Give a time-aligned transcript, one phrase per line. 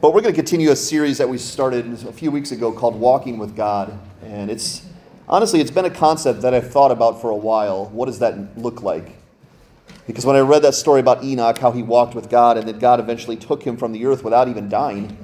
[0.00, 2.98] But we're going to continue a series that we started a few weeks ago called
[2.98, 3.98] Walking with God.
[4.24, 4.86] And it's
[5.28, 7.84] honestly, it's been a concept that I've thought about for a while.
[7.90, 9.10] What does that look like?
[10.06, 12.78] Because when I read that story about Enoch, how he walked with God, and that
[12.78, 15.18] God eventually took him from the earth without even dying,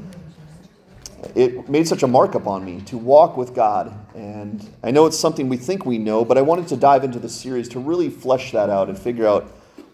[1.34, 3.94] it made such a mark upon me to walk with God.
[4.14, 7.18] And I know it's something we think we know, but I wanted to dive into
[7.18, 9.44] the series to really flesh that out and figure out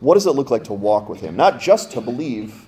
[0.00, 1.36] what does it look like to walk with Him?
[1.36, 2.66] Not just to believe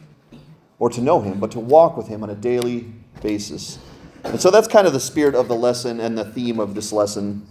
[0.84, 3.78] or to know Him, but to walk with Him on a daily basis.
[4.22, 6.92] And so that's kind of the spirit of the lesson and the theme of this
[6.92, 7.46] lesson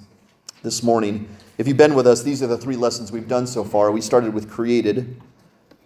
[0.62, 1.28] this morning.
[1.58, 3.92] If you've been with us, these are the three lessons we've done so far.
[3.92, 5.20] We started with created,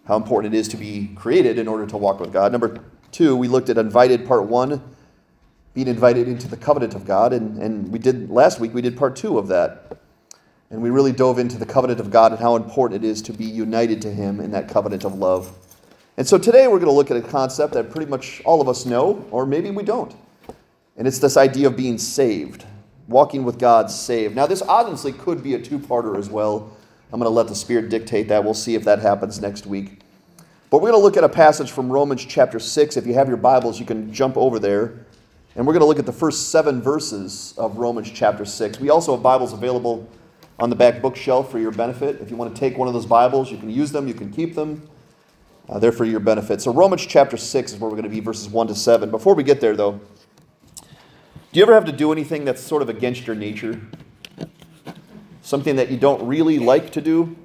[0.05, 2.51] how important it is to be created in order to walk with God.
[2.51, 4.83] Number two, we looked at invited, part one
[5.73, 7.31] being invited into the covenant of God.
[7.31, 9.99] And, and we did last week, we did part two of that.
[10.69, 13.31] And we really dove into the covenant of God and how important it is to
[13.31, 15.57] be united to Him in that covenant of love.
[16.17, 18.67] And so today we're going to look at a concept that pretty much all of
[18.67, 20.15] us know, or maybe we don't.
[20.97, 22.65] And it's this idea of being saved,
[23.07, 24.35] walking with God saved.
[24.35, 26.75] Now, this honestly could be a two parter as well.
[27.13, 28.43] I'm going to let the Spirit dictate that.
[28.43, 29.99] We'll see if that happens next week.
[30.71, 32.97] But we're going to look at a passage from Romans chapter 6.
[32.97, 35.05] If you have your Bibles, you can jump over there.
[35.55, 38.79] And we're going to look at the first seven verses of Romans chapter 6.
[38.79, 40.09] We also have Bibles available
[40.57, 42.19] on the back bookshelf for your benefit.
[42.21, 44.31] If you want to take one of those Bibles, you can use them, you can
[44.31, 44.89] keep them.
[45.69, 46.61] Uh, they're for your benefit.
[46.61, 49.11] So, Romans chapter 6 is where we're going to be, verses 1 to 7.
[49.11, 49.99] Before we get there, though,
[51.51, 53.81] do you ever have to do anything that's sort of against your nature?
[55.41, 57.35] Something that you don't really like to do?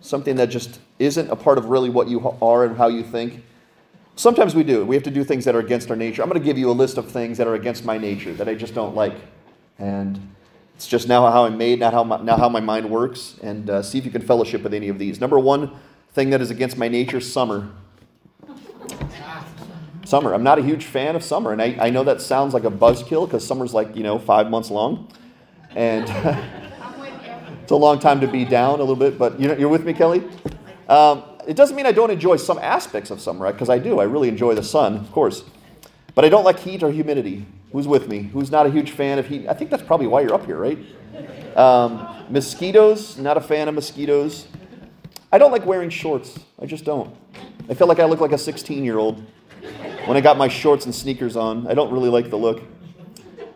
[0.00, 3.44] Something that just isn't a part of really what you are and how you think?
[4.16, 4.84] Sometimes we do.
[4.84, 6.22] We have to do things that are against our nature.
[6.22, 8.48] I'm going to give you a list of things that are against my nature that
[8.48, 9.14] I just don't like.
[9.78, 10.34] And
[10.74, 13.36] it's just now how I'm made, not how my, now how my mind works.
[13.42, 15.20] And uh, see if you can fellowship with any of these.
[15.20, 15.70] Number one
[16.18, 17.70] thing that is against my nature summer.
[20.04, 20.34] Summer.
[20.34, 21.52] I'm not a huge fan of summer.
[21.52, 24.50] And I, I know that sounds like a buzzkill because summer's like, you know, five
[24.50, 25.12] months long.
[25.76, 26.08] And
[27.62, 29.16] it's a long time to be down a little bit.
[29.16, 30.24] But you know, you're with me, Kelly?
[30.88, 34.00] Um, it doesn't mean I don't enjoy some aspects of summer, because I do.
[34.00, 35.44] I really enjoy the sun, of course.
[36.16, 37.46] But I don't like heat or humidity.
[37.70, 38.22] Who's with me?
[38.32, 39.46] Who's not a huge fan of heat?
[39.46, 40.78] I think that's probably why you're up here, right?
[41.56, 44.48] Um, mosquitoes, not a fan of mosquitoes.
[45.30, 46.38] I don't like wearing shorts.
[46.60, 47.14] I just don't.
[47.68, 49.24] I feel like I look like a 16 year old
[50.06, 51.66] when I got my shorts and sneakers on.
[51.66, 52.62] I don't really like the look.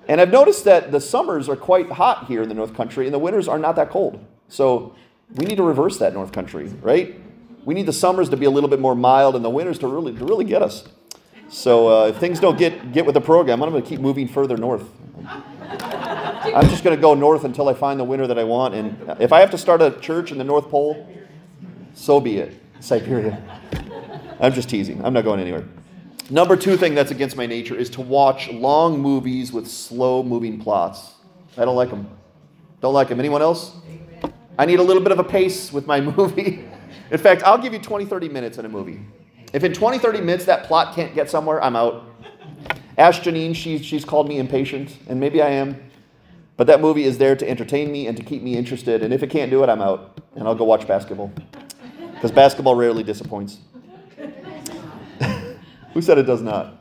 [0.09, 3.15] And I've noticed that the summers are quite hot here in the North Country, and
[3.15, 4.23] the winters are not that cold.
[4.49, 4.95] So
[5.35, 7.19] we need to reverse that, North Country, right?
[7.65, 9.87] We need the summers to be a little bit more mild and the winters to
[9.87, 10.85] really, to really get us.
[11.49, 14.27] So uh, if things don't get, get with the program, I'm going to keep moving
[14.27, 14.91] further north.
[15.25, 18.75] I'm just going to go north until I find the winter that I want.
[18.75, 21.07] And if I have to start a church in the North Pole,
[21.95, 22.61] so be it.
[22.81, 23.43] Siberia.
[24.41, 25.05] I'm just teasing.
[25.05, 25.65] I'm not going anywhere.
[26.31, 30.61] Number two thing that's against my nature is to watch long movies with slow moving
[30.61, 31.15] plots.
[31.57, 32.09] I don't like them.
[32.81, 33.21] Don't like them.
[33.21, 33.77] Anyone else?
[34.59, 36.65] I need a little bit of a pace with my movie.
[37.11, 39.01] In fact, I'll give you 20, 30 minutes in a movie.
[39.53, 42.05] If in 20, 30 minutes that plot can't get somewhere, I'm out.
[42.97, 45.91] Ask Janine, she's, she's called me impatient, and maybe I am.
[46.57, 49.03] But that movie is there to entertain me and to keep me interested.
[49.03, 50.21] And if it can't do it, I'm out.
[50.35, 51.33] And I'll go watch basketball.
[52.23, 53.59] Because basketball rarely disappoints.
[55.93, 56.79] Who said it does not?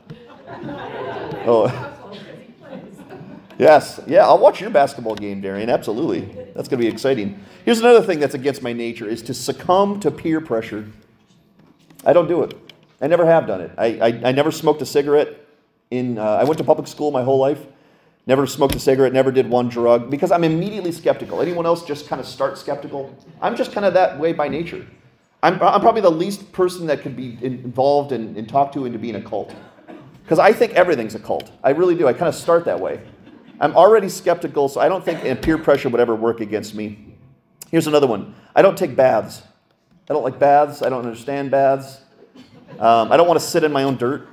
[1.44, 1.98] Oh.
[3.58, 5.68] Yes, yeah, I'll watch your basketball game, Darian.
[5.68, 6.20] Absolutely.
[6.54, 7.44] That's going to be exciting.
[7.64, 10.86] Here's another thing that's against my nature is to succumb to peer pressure.
[12.06, 12.54] I don't do it.
[13.00, 13.72] I never have done it.
[13.76, 15.40] I, I, I never smoked a cigarette.
[15.90, 17.66] In, uh, I went to public school my whole life.
[18.28, 21.42] Never smoked a cigarette, never did one drug because I'm immediately skeptical.
[21.42, 23.12] Anyone else just kind of start skeptical?
[23.40, 24.86] I'm just kind of that way by nature.
[25.42, 28.98] I'm, I'm probably the least person that could be involved and, and talk to into
[28.98, 29.54] being a cult
[30.22, 31.50] because I think everything's a cult.
[31.62, 32.06] I really do.
[32.06, 33.00] I kind of start that way.
[33.60, 37.14] I'm already skeptical, so I don't think peer pressure would ever work against me.
[37.70, 39.42] Here's another one I don't take baths.
[40.08, 40.82] I don't like baths.
[40.82, 42.00] I don't understand baths.
[42.78, 44.28] Um, I don't want to sit in my own dirt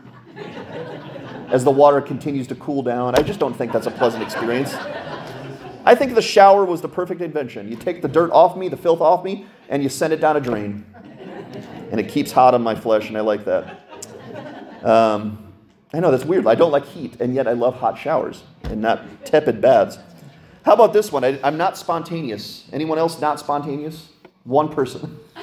[1.50, 3.16] as the water continues to cool down.
[3.16, 4.74] I just don't think that's a pleasant experience.
[5.86, 7.70] I think the shower was the perfect invention.
[7.70, 10.36] You take the dirt off me, the filth off me, and you send it down
[10.36, 10.86] a drain.
[11.92, 14.84] And it keeps hot on my flesh, and I like that.
[14.84, 15.54] Um,
[15.94, 16.46] I know that's weird.
[16.46, 19.98] I don't like heat, and yet I love hot showers and not tepid baths.
[20.64, 21.24] How about this one?
[21.24, 22.68] I, am not spontaneous.
[22.72, 24.10] Anyone else not spontaneous?
[24.44, 25.20] One person.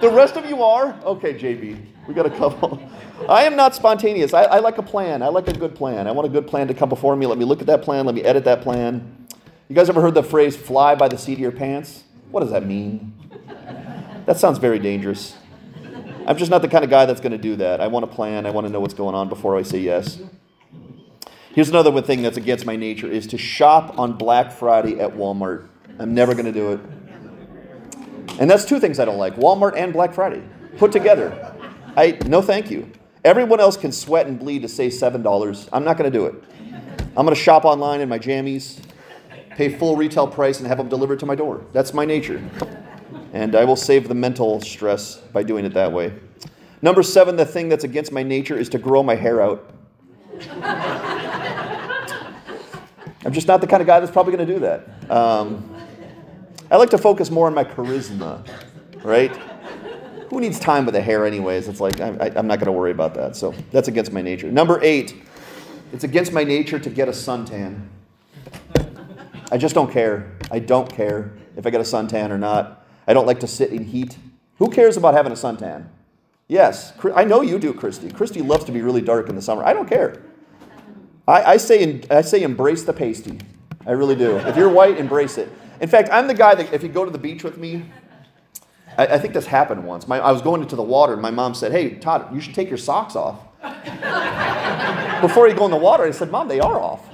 [0.00, 0.98] the rest of you are?
[1.04, 1.84] Okay, JB.
[2.08, 2.80] We got a couple.
[3.28, 4.34] I am not spontaneous.
[4.34, 5.22] I, I, like a plan.
[5.22, 6.06] I like a good plan.
[6.06, 7.26] I want a good plan to come before me.
[7.26, 8.04] Let me look at that plan.
[8.04, 9.26] Let me edit that plan.
[9.68, 12.04] You guys ever heard the phrase fly by the seat of your pants?
[12.30, 13.14] What does that mean?
[14.26, 15.36] That sounds very dangerous.
[16.26, 17.80] I'm just not the kind of guy that's going to do that.
[17.80, 18.46] I want to plan.
[18.46, 20.20] I want to know what's going on before I say yes.
[21.54, 25.68] Here's another thing that's against my nature is to shop on Black Friday at Walmart.
[25.98, 26.80] I'm never going to do it.
[28.38, 30.42] And that's two things I don't like Walmart and Black Friday
[30.76, 31.54] put together.
[31.96, 32.90] I, no, thank you.
[33.24, 35.68] Everyone else can sweat and bleed to save $7.
[35.72, 36.34] I'm not going to do it.
[37.16, 38.78] I'm going to shop online in my jammies,
[39.56, 41.64] pay full retail price, and have them delivered to my door.
[41.72, 42.46] That's my nature.
[43.32, 46.12] And I will save the mental stress by doing it that way.
[46.82, 49.70] Number seven, the thing that's against my nature is to grow my hair out.
[53.24, 55.10] I'm just not the kind of guy that's probably going to do that.
[55.10, 55.74] Um,
[56.70, 58.46] I like to focus more on my charisma,
[59.02, 59.34] right?
[60.28, 61.66] Who needs time with the hair, anyways?
[61.66, 63.36] It's like, I, am not going to worry about that.
[63.36, 64.52] So that's against my nature.
[64.52, 65.16] Number eight,
[65.94, 67.88] it's against my nature to get a suntan.
[69.56, 70.36] I just don't care.
[70.50, 72.86] I don't care if I get a suntan or not.
[73.06, 74.18] I don't like to sit in heat.
[74.58, 75.86] Who cares about having a suntan?
[76.46, 78.10] Yes, I know you do, Christy.
[78.10, 79.64] Christy loves to be really dark in the summer.
[79.64, 80.22] I don't care.
[81.26, 83.38] I, I, say, I say embrace the pasty.
[83.86, 84.36] I really do.
[84.36, 85.50] If you're white, embrace it.
[85.80, 87.86] In fact, I'm the guy that if you go to the beach with me,
[88.98, 90.06] I, I think this happened once.
[90.06, 92.54] My, I was going into the water, and my mom said, Hey, Todd, you should
[92.54, 93.40] take your socks off.
[95.22, 97.08] Before you go in the water, I said, Mom, they are off.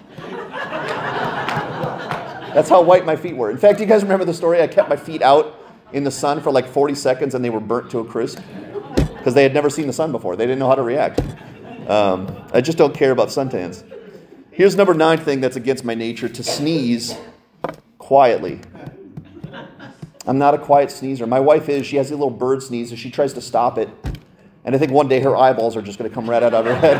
[2.54, 3.50] That's how white my feet were.
[3.50, 4.60] In fact, you guys remember the story?
[4.60, 5.58] I kept my feet out
[5.92, 8.40] in the sun for like 40 seconds and they were burnt to a crisp
[8.96, 10.36] because they had never seen the sun before.
[10.36, 11.20] They didn't know how to react.
[11.88, 13.84] Um, I just don't care about suntans.
[14.50, 17.16] Here's number nine thing that's against my nature to sneeze
[17.98, 18.60] quietly.
[20.26, 21.26] I'm not a quiet sneezer.
[21.26, 21.86] My wife is.
[21.86, 23.88] She has a little bird sneeze, and she tries to stop it.
[24.64, 26.64] And I think one day her eyeballs are just going to come right out of
[26.64, 26.96] her head.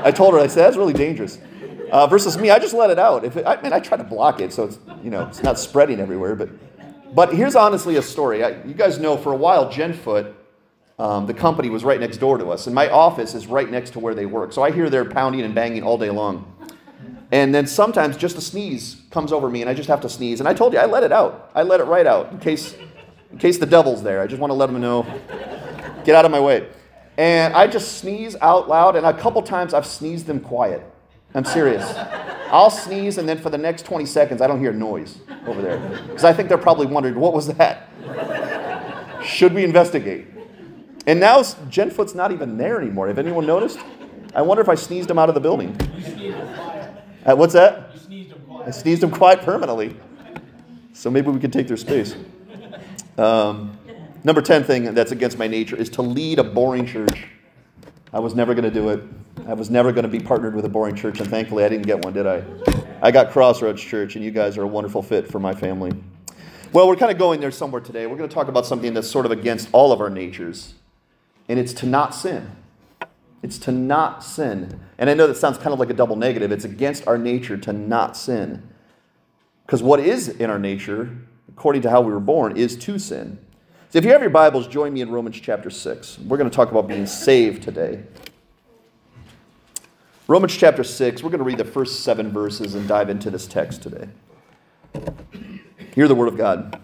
[0.04, 1.38] I told her, I said, that's really dangerous.
[1.90, 3.24] Uh, versus me, I just let it out.
[3.24, 5.58] If it, I mean, I try to block it so it's you know it's not
[5.58, 6.34] spreading everywhere.
[6.34, 6.50] But
[7.14, 8.44] but here's honestly a story.
[8.44, 10.34] I, you guys know for a while, Genfoot,
[10.98, 13.90] um, the company was right next door to us, and my office is right next
[13.90, 14.52] to where they work.
[14.52, 16.52] So I hear their pounding and banging all day long.
[17.32, 20.40] And then sometimes just a sneeze comes over me and I just have to sneeze.
[20.40, 21.50] And I told you, I let it out.
[21.54, 22.76] I let it right out in case,
[23.32, 24.20] in case the devil's there.
[24.20, 25.02] I just want to let him know,
[26.04, 26.68] get out of my way.
[27.18, 28.94] And I just sneeze out loud.
[28.94, 30.84] And a couple times I've sneezed them quiet.
[31.34, 31.84] I'm serious.
[32.50, 35.78] I'll sneeze and then for the next 20 seconds I don't hear noise over there.
[36.06, 37.88] Because I think they're probably wondering, what was that?
[39.24, 40.26] Should we investigate?
[41.06, 43.08] And now Genfoot's not even there anymore.
[43.08, 43.78] Have anyone noticed?
[44.34, 45.76] I wonder if I sneezed him out of the building.
[47.24, 47.90] Uh, what's that?
[48.64, 49.96] I sneezed him quiet permanently.
[50.92, 52.16] So maybe we can take their space.
[53.18, 53.78] Um,
[54.24, 57.28] number 10 thing that's against my nature is to lead a boring church.
[58.12, 59.02] I was never going to do it.
[59.46, 61.86] I was never going to be partnered with a boring church, and thankfully I didn't
[61.86, 62.42] get one, did I?
[63.00, 65.92] I got Crossroads Church, and you guys are a wonderful fit for my family.
[66.72, 68.08] Well, we're kind of going there somewhere today.
[68.08, 70.74] We're going to talk about something that's sort of against all of our natures,
[71.48, 72.50] and it's to not sin.
[73.40, 74.80] It's to not sin.
[74.98, 76.50] And I know that sounds kind of like a double negative.
[76.50, 78.68] It's against our nature to not sin.
[79.64, 81.16] Because what is in our nature,
[81.48, 83.38] according to how we were born, is to sin.
[83.90, 86.18] So if you have your Bibles, join me in Romans chapter 6.
[86.18, 88.02] We're going to talk about being saved today.
[90.28, 93.46] Romans chapter 6, we're going to read the first seven verses and dive into this
[93.46, 94.08] text today.
[95.94, 96.80] Hear the word of God.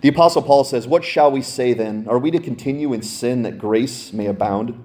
[0.00, 2.04] The Apostle Paul says, What shall we say then?
[2.08, 4.84] Are we to continue in sin that grace may abound?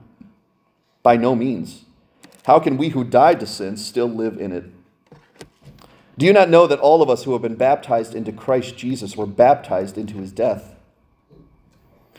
[1.02, 1.86] By no means.
[2.46, 4.65] How can we who died to sin still live in it?
[6.20, 9.18] Do you not know that all of us who have been baptized into Christ Jesus
[9.18, 10.71] were baptized into his death?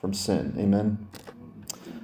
[0.00, 0.54] from sin.
[0.58, 1.06] Amen.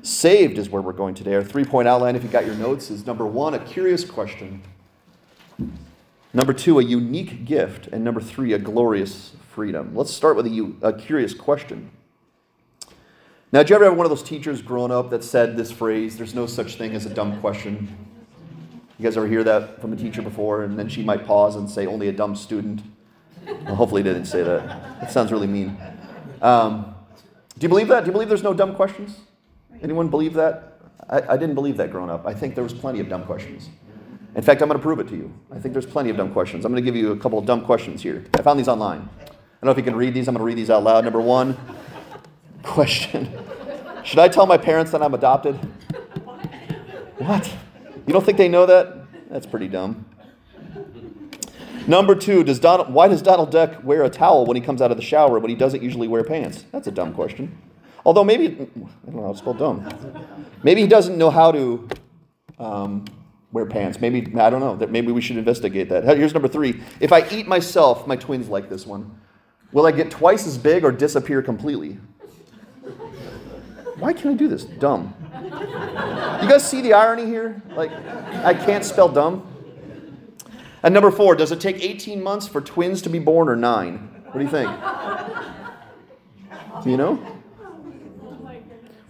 [0.03, 1.35] Saved is where we're going today.
[1.35, 4.63] Our three point outline, if you got your notes, is number one, a curious question.
[6.33, 7.89] Number two, a unique gift.
[7.89, 9.95] And number three, a glorious freedom.
[9.95, 11.91] Let's start with a, a curious question.
[13.53, 16.19] Now, did you ever have one of those teachers growing up that said this phrase,
[16.19, 17.89] there's no such thing as a dumb question?
[18.99, 20.65] You guys ever hear that from a teacher before?
[20.65, 22.83] And then she might pause and say, only a dumb student.
[23.47, 25.01] Well, hopefully, they didn't say that.
[25.01, 25.77] That sounds really mean.
[26.43, 26.96] Um,
[27.59, 28.01] do you believe that?
[28.01, 29.17] Do you believe there's no dumb questions?
[29.83, 30.79] Anyone believe that?
[31.09, 32.27] I, I didn't believe that growing up.
[32.27, 33.69] I think there was plenty of dumb questions.
[34.35, 35.33] In fact, I'm going to prove it to you.
[35.51, 36.65] I think there's plenty of dumb questions.
[36.65, 38.25] I'm going to give you a couple of dumb questions here.
[38.35, 39.09] I found these online.
[39.19, 40.29] I don't know if you can read these.
[40.29, 41.05] I'm going to read these out loud.
[41.05, 41.57] Number one,
[42.67, 43.31] Question
[44.05, 45.55] Should I tell my parents that I'm adopted?
[47.19, 47.47] What?
[48.07, 49.07] You don't think they know that?
[49.31, 50.05] That's pretty dumb.
[51.87, 54.91] Number two, does Donald, why does Donald Duck wear a towel when he comes out
[54.91, 56.65] of the shower, when he doesn't usually wear pants?
[56.73, 57.57] That's a dumb question.
[58.05, 59.89] Although maybe, I don't know, it's spelled dumb.
[60.63, 61.89] Maybe he doesn't know how to
[62.59, 63.05] um,
[63.53, 64.01] wear pants.
[64.01, 64.87] Maybe, I don't know.
[64.87, 66.05] Maybe we should investigate that.
[66.05, 66.83] Here's number three.
[67.01, 69.19] If I eat myself, my twins like this one,
[69.73, 71.99] will I get twice as big or disappear completely?
[73.99, 74.65] Why can't I do this?
[74.65, 75.15] Dumb.
[75.43, 77.63] You guys see the irony here?
[77.75, 79.56] Like, I can't spell dumb.
[80.83, 84.11] And number four, does it take 18 months for twins to be born or nine?
[84.27, 84.71] What do you think?
[86.85, 87.37] Do you know?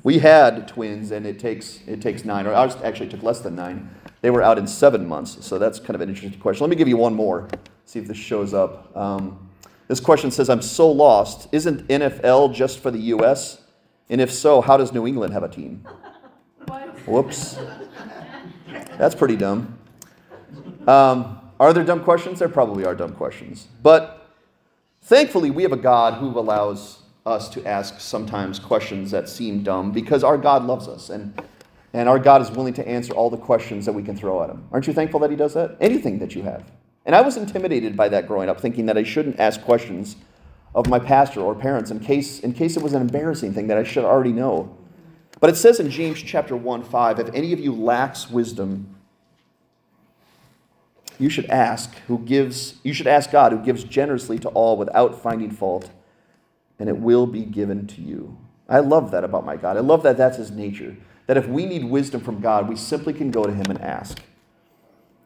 [0.07, 3.57] We had twins, and it takes it takes nine, or ours actually took less than
[3.57, 3.91] nine.
[4.21, 6.63] They were out in seven months, so that's kind of an interesting question.
[6.63, 7.49] Let me give you one more.
[7.87, 8.97] See if this shows up.
[8.97, 9.51] Um,
[9.89, 11.49] this question says, "I'm so lost.
[11.51, 13.61] Isn't NFL just for the U.S.?
[14.09, 15.85] And if so, how does New England have a team?"
[16.67, 16.89] What?
[17.09, 17.59] Whoops.
[18.99, 19.77] That's pretty dumb.
[20.87, 22.39] Um, are there dumb questions?
[22.39, 23.69] There probably are dumb questions.
[23.83, 24.31] But
[25.03, 29.91] thankfully, we have a God who allows us to ask sometimes questions that seem dumb
[29.91, 31.41] because our God loves us and,
[31.93, 34.51] and our God is willing to answer all the questions that we can throw at
[34.51, 34.67] him.
[34.71, 35.77] Aren't you thankful that he does that?
[35.81, 36.71] Anything that you have.
[37.05, 40.17] And I was intimidated by that growing up, thinking that I shouldn't ask questions
[40.75, 43.79] of my pastor or parents in case, in case it was an embarrassing thing that
[43.79, 44.77] I should already know.
[45.41, 48.96] But it says in James chapter 1 5, if any of you lacks wisdom,
[51.19, 55.21] you should ask who gives you should ask God who gives generously to all without
[55.21, 55.91] finding fault
[56.79, 58.37] and it will be given to you.
[58.69, 59.77] I love that about my God.
[59.77, 60.97] I love that that's his nature.
[61.27, 64.21] That if we need wisdom from God, we simply can go to him and ask.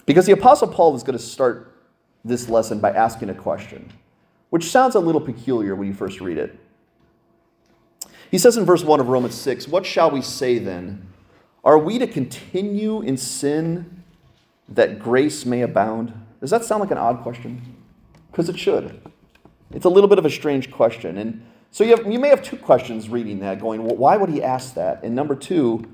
[0.06, 1.76] Because the apostle Paul is going to start
[2.25, 3.92] this lesson by asking a question,
[4.50, 6.59] which sounds a little peculiar when you first read it.
[8.30, 11.09] He says in verse 1 of Romans 6, "What shall we say then?
[11.64, 14.00] Are we to continue in sin
[14.71, 16.12] that grace may abound?
[16.41, 17.77] Does that sound like an odd question?
[18.31, 19.00] Because it should.
[19.73, 21.19] It's a little bit of a strange question.
[21.19, 24.31] And so you, have, you may have two questions reading that, going, well, why would
[24.31, 25.03] he ask that?
[25.03, 25.85] And number two,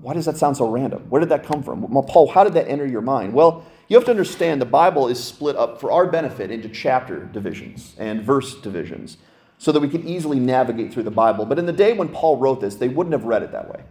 [0.00, 1.06] why does that sound so random?
[1.08, 1.82] Where did that come from?
[1.90, 3.32] Well, Paul, how did that enter your mind?
[3.32, 7.24] Well, you have to understand the Bible is split up for our benefit into chapter
[7.24, 9.18] divisions and verse divisions
[9.58, 11.44] so that we can easily navigate through the Bible.
[11.44, 13.82] But in the day when Paul wrote this, they wouldn't have read it that way.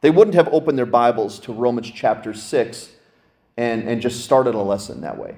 [0.00, 2.90] They wouldn't have opened their Bibles to Romans chapter 6
[3.56, 5.36] and, and just started a lesson that way.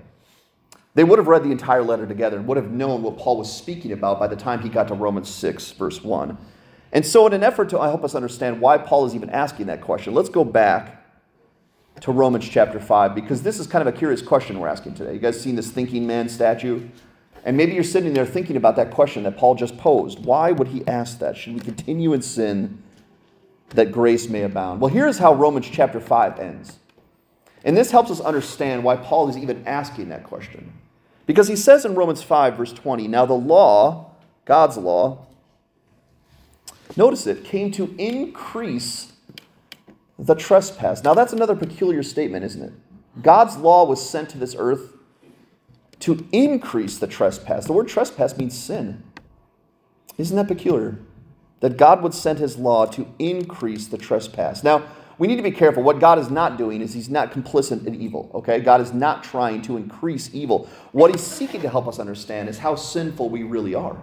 [0.94, 3.52] They would have read the entire letter together and would have known what Paul was
[3.52, 6.38] speaking about by the time he got to Romans 6, verse 1.
[6.92, 9.80] And so, in an effort to help us understand why Paul is even asking that
[9.80, 11.04] question, let's go back
[12.00, 15.12] to Romans chapter 5, because this is kind of a curious question we're asking today.
[15.12, 16.88] You guys seen this thinking man statue?
[17.44, 20.24] And maybe you're sitting there thinking about that question that Paul just posed.
[20.24, 21.36] Why would he ask that?
[21.36, 22.82] Should we continue in sin
[23.70, 24.80] that grace may abound?
[24.80, 26.78] Well, here's how Romans chapter 5 ends.
[27.64, 30.72] And this helps us understand why Paul is even asking that question.
[31.26, 34.10] Because he says in Romans 5, verse 20, Now the law,
[34.44, 35.26] God's law,
[36.96, 39.12] notice it, came to increase
[40.18, 41.02] the trespass.
[41.02, 42.72] Now that's another peculiar statement, isn't it?
[43.22, 44.92] God's law was sent to this earth
[46.00, 47.64] to increase the trespass.
[47.66, 49.02] The word trespass means sin.
[50.18, 50.98] Isn't that peculiar?
[51.60, 54.62] That God would send his law to increase the trespass.
[54.62, 54.84] Now,
[55.18, 55.82] we need to be careful.
[55.82, 58.58] What God is not doing is He's not complicit in evil, okay?
[58.60, 60.68] God is not trying to increase evil.
[60.92, 63.96] What He's seeking to help us understand is how sinful we really are.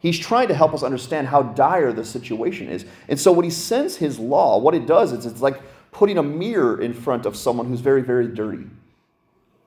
[0.00, 2.84] He's trying to help us understand how dire the situation is.
[3.08, 5.60] And so when He sends His law, what it does is it's like
[5.92, 8.66] putting a mirror in front of someone who's very, very dirty.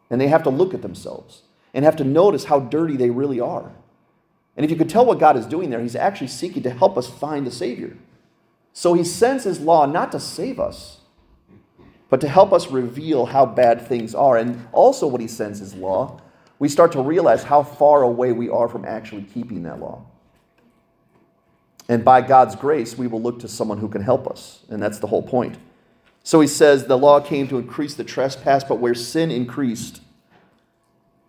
[0.09, 3.39] And they have to look at themselves and have to notice how dirty they really
[3.39, 3.71] are.
[4.57, 6.97] And if you could tell what God is doing there, He's actually seeking to help
[6.97, 7.95] us find the Savior.
[8.77, 10.99] So he sends his law not to save us,
[12.09, 14.35] but to help us reveal how bad things are.
[14.35, 16.19] And also, when he sends his law,
[16.59, 20.05] we start to realize how far away we are from actually keeping that law.
[21.87, 24.65] And by God's grace, we will look to someone who can help us.
[24.69, 25.57] And that's the whole point.
[26.23, 30.01] So he says the law came to increase the trespass, but where sin increased,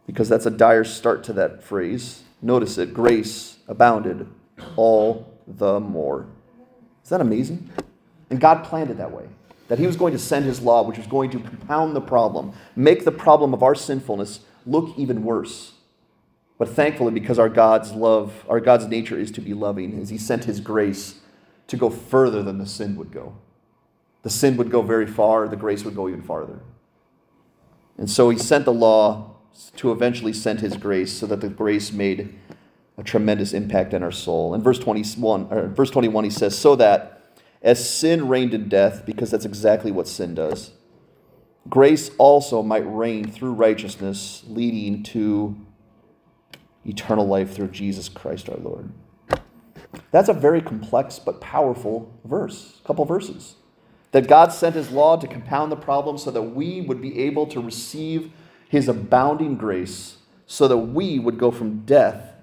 [0.04, 4.26] because that's a dire start to that phrase, notice it grace abounded
[4.74, 6.26] all the more.
[7.06, 7.70] Is that amazing?
[8.30, 9.28] And God planned it that way.
[9.68, 12.52] That He was going to send His law, which was going to compound the problem,
[12.74, 15.74] make the problem of our sinfulness look even worse.
[16.58, 20.18] But thankfully, because our God's love, our God's nature is to be loving, is He
[20.18, 21.20] sent His grace
[21.68, 23.36] to go further than the sin would go.
[24.24, 26.58] The sin would go very far, the grace would go even farther.
[27.96, 29.36] And so He sent the law
[29.76, 32.36] to eventually send His grace so that the grace made
[32.98, 34.54] a tremendous impact on our soul.
[34.54, 37.16] In verse 21, or verse 21 he says, So that
[37.62, 40.72] as sin reigned in death, because that's exactly what sin does,
[41.68, 45.56] grace also might reign through righteousness, leading to
[46.84, 48.92] eternal life through Jesus Christ our Lord.
[50.10, 53.56] That's a very complex but powerful verse, a couple verses.
[54.12, 57.46] That God sent his law to compound the problem so that we would be able
[57.48, 58.30] to receive
[58.68, 62.35] his abounding grace, so that we would go from death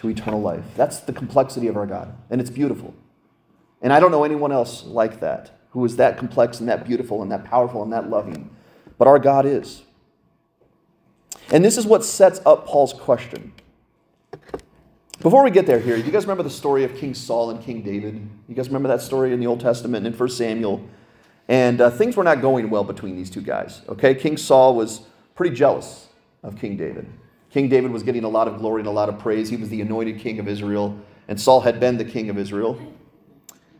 [0.00, 0.64] to eternal life.
[0.76, 2.94] That's the complexity of our God, and it's beautiful.
[3.82, 7.20] And I don't know anyone else like that, who is that complex and that beautiful
[7.20, 8.48] and that powerful and that loving.
[8.96, 9.82] But our God is.
[11.52, 13.52] And this is what sets up Paul's question.
[15.20, 17.82] Before we get there here, you guys remember the story of King Saul and King
[17.82, 18.26] David?
[18.48, 20.88] You guys remember that story in the Old Testament in 1 Samuel?
[21.46, 23.82] And uh, things were not going well between these two guys.
[23.86, 25.02] Okay, King Saul was
[25.34, 26.08] pretty jealous
[26.42, 27.06] of King David.
[27.50, 29.50] King David was getting a lot of glory and a lot of praise.
[29.50, 32.80] He was the anointed king of Israel, and Saul had been the king of Israel.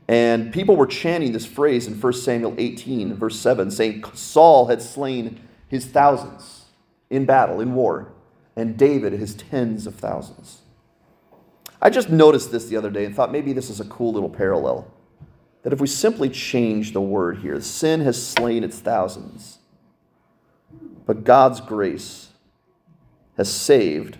[0.08, 4.82] And people were chanting this phrase in 1 Samuel 18, verse 7, saying Saul had
[4.82, 6.64] slain his thousands
[7.10, 8.12] in battle, in war,
[8.56, 10.62] and David his tens of thousands.
[11.80, 14.28] I just noticed this the other day and thought maybe this is a cool little
[14.28, 14.92] parallel.
[15.62, 19.58] That if we simply change the word here, sin has slain its thousands,
[21.06, 22.29] but God's grace
[23.36, 24.18] has saved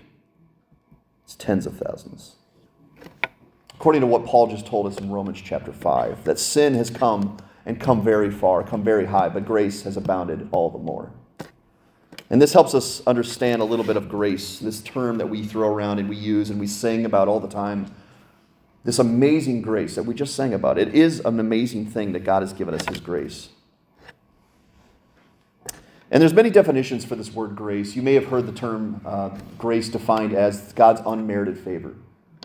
[1.40, 2.36] tens of thousands.
[3.74, 7.38] According to what Paul just told us in Romans chapter 5, that sin has come
[7.64, 11.10] and come very far, come very high, but grace has abounded all the more.
[12.28, 15.68] And this helps us understand a little bit of grace, this term that we throw
[15.68, 17.92] around and we use and we sing about all the time.
[18.84, 20.78] This amazing grace that we just sang about.
[20.78, 23.48] It is an amazing thing that God has given us His grace.
[26.10, 27.94] And there's many definitions for this word grace.
[27.94, 31.94] You may have heard the term uh, grace defined as God's unmerited favor,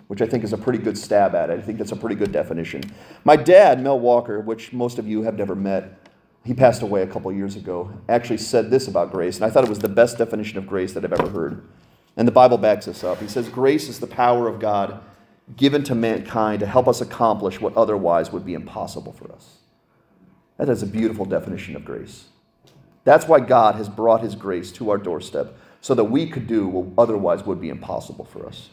[0.07, 1.57] which I think is a pretty good stab at it.
[1.57, 2.83] I think that's a pretty good definition.
[3.23, 5.99] My dad, Mel Walker, which most of you have never met,
[6.43, 9.63] he passed away a couple years ago, actually said this about grace, and I thought
[9.63, 11.67] it was the best definition of grace that I've ever heard.
[12.17, 13.19] And the Bible backs this up.
[13.19, 15.01] He says, Grace is the power of God
[15.57, 19.57] given to mankind to help us accomplish what otherwise would be impossible for us.
[20.57, 22.25] That is a beautiful definition of grace.
[23.05, 26.67] That's why God has brought his grace to our doorstep so that we could do
[26.67, 28.69] what otherwise would be impossible for us.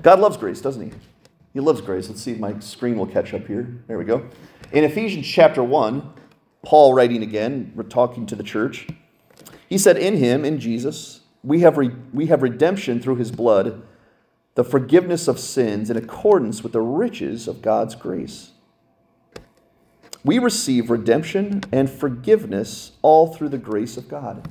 [0.00, 0.96] God loves grace, doesn't he?
[1.52, 2.08] He loves grace.
[2.08, 3.82] Let's see if my screen will catch up here.
[3.88, 4.28] There we go.
[4.70, 6.12] In Ephesians chapter 1,
[6.62, 8.86] Paul writing again, we're talking to the church.
[9.68, 13.82] He said, In him, in Jesus, we have, re- we have redemption through his blood,
[14.54, 18.52] the forgiveness of sins in accordance with the riches of God's grace
[20.26, 24.50] we receive redemption and forgiveness all through the grace of God.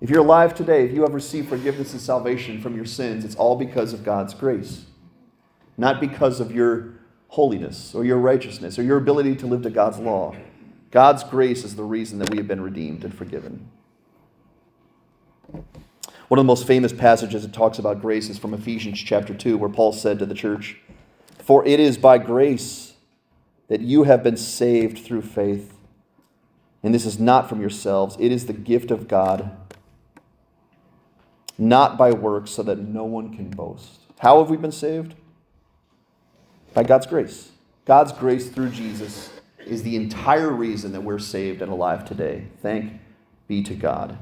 [0.00, 3.34] If you're alive today, if you have received forgiveness and salvation from your sins, it's
[3.34, 4.84] all because of God's grace,
[5.76, 6.94] not because of your
[7.28, 10.36] holiness or your righteousness or your ability to live to God's law.
[10.92, 13.68] God's grace is the reason that we have been redeemed and forgiven.
[16.28, 19.58] One of the most famous passages that talks about grace is from Ephesians chapter 2,
[19.58, 20.76] where Paul said to the church,
[21.42, 22.85] For it is by grace
[23.68, 25.74] that you have been saved through faith.
[26.82, 29.50] And this is not from yourselves, it is the gift of God,
[31.58, 34.00] not by works, so that no one can boast.
[34.18, 35.14] How have we been saved?
[36.74, 37.50] By God's grace.
[37.84, 39.30] God's grace through Jesus
[39.64, 42.46] is the entire reason that we're saved and alive today.
[42.62, 42.92] Thank
[43.48, 44.18] be to God.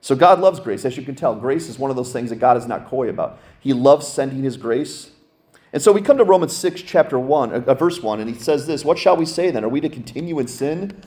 [0.00, 0.84] So God loves grace.
[0.84, 3.08] As you can tell, grace is one of those things that God is not coy
[3.08, 3.38] about.
[3.60, 5.10] He loves sending his grace
[5.72, 8.66] and so we come to Romans 6, chapter 1, uh, verse 1, and he says
[8.66, 9.64] this What shall we say then?
[9.64, 11.00] Are we to continue in sin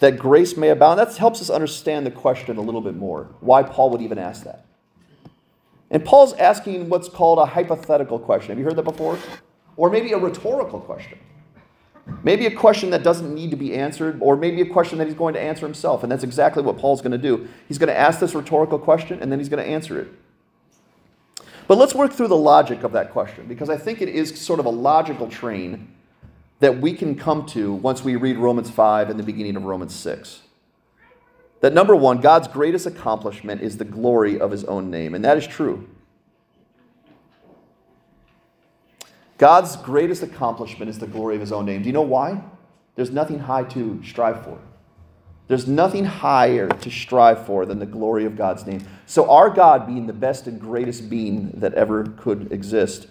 [0.00, 0.98] that grace may abound?
[0.98, 4.44] That helps us understand the question a little bit more, why Paul would even ask
[4.44, 4.66] that.
[5.90, 8.50] And Paul's asking what's called a hypothetical question.
[8.50, 9.18] Have you heard that before?
[9.76, 11.18] Or maybe a rhetorical question.
[12.22, 15.16] Maybe a question that doesn't need to be answered, or maybe a question that he's
[15.16, 16.02] going to answer himself.
[16.02, 17.48] And that's exactly what Paul's going to do.
[17.68, 20.08] He's going to ask this rhetorical question, and then he's going to answer it.
[21.70, 24.58] But let's work through the logic of that question because I think it is sort
[24.58, 25.94] of a logical train
[26.58, 29.94] that we can come to once we read Romans 5 and the beginning of Romans
[29.94, 30.40] 6.
[31.60, 35.38] That number one, God's greatest accomplishment is the glory of his own name, and that
[35.38, 35.88] is true.
[39.38, 41.82] God's greatest accomplishment is the glory of his own name.
[41.82, 42.42] Do you know why?
[42.96, 44.58] There's nothing high to strive for.
[45.50, 48.86] There's nothing higher to strive for than the glory of God's name.
[49.06, 53.08] So, our God, being the best and greatest being that ever could exist,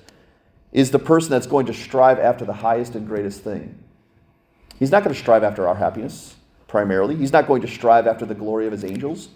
[0.72, 3.84] is the person that's going to strive after the highest and greatest thing.
[4.78, 6.38] He's not going to strive after our happiness
[6.70, 9.28] primarily, He's not going to strive after the glory of His angels.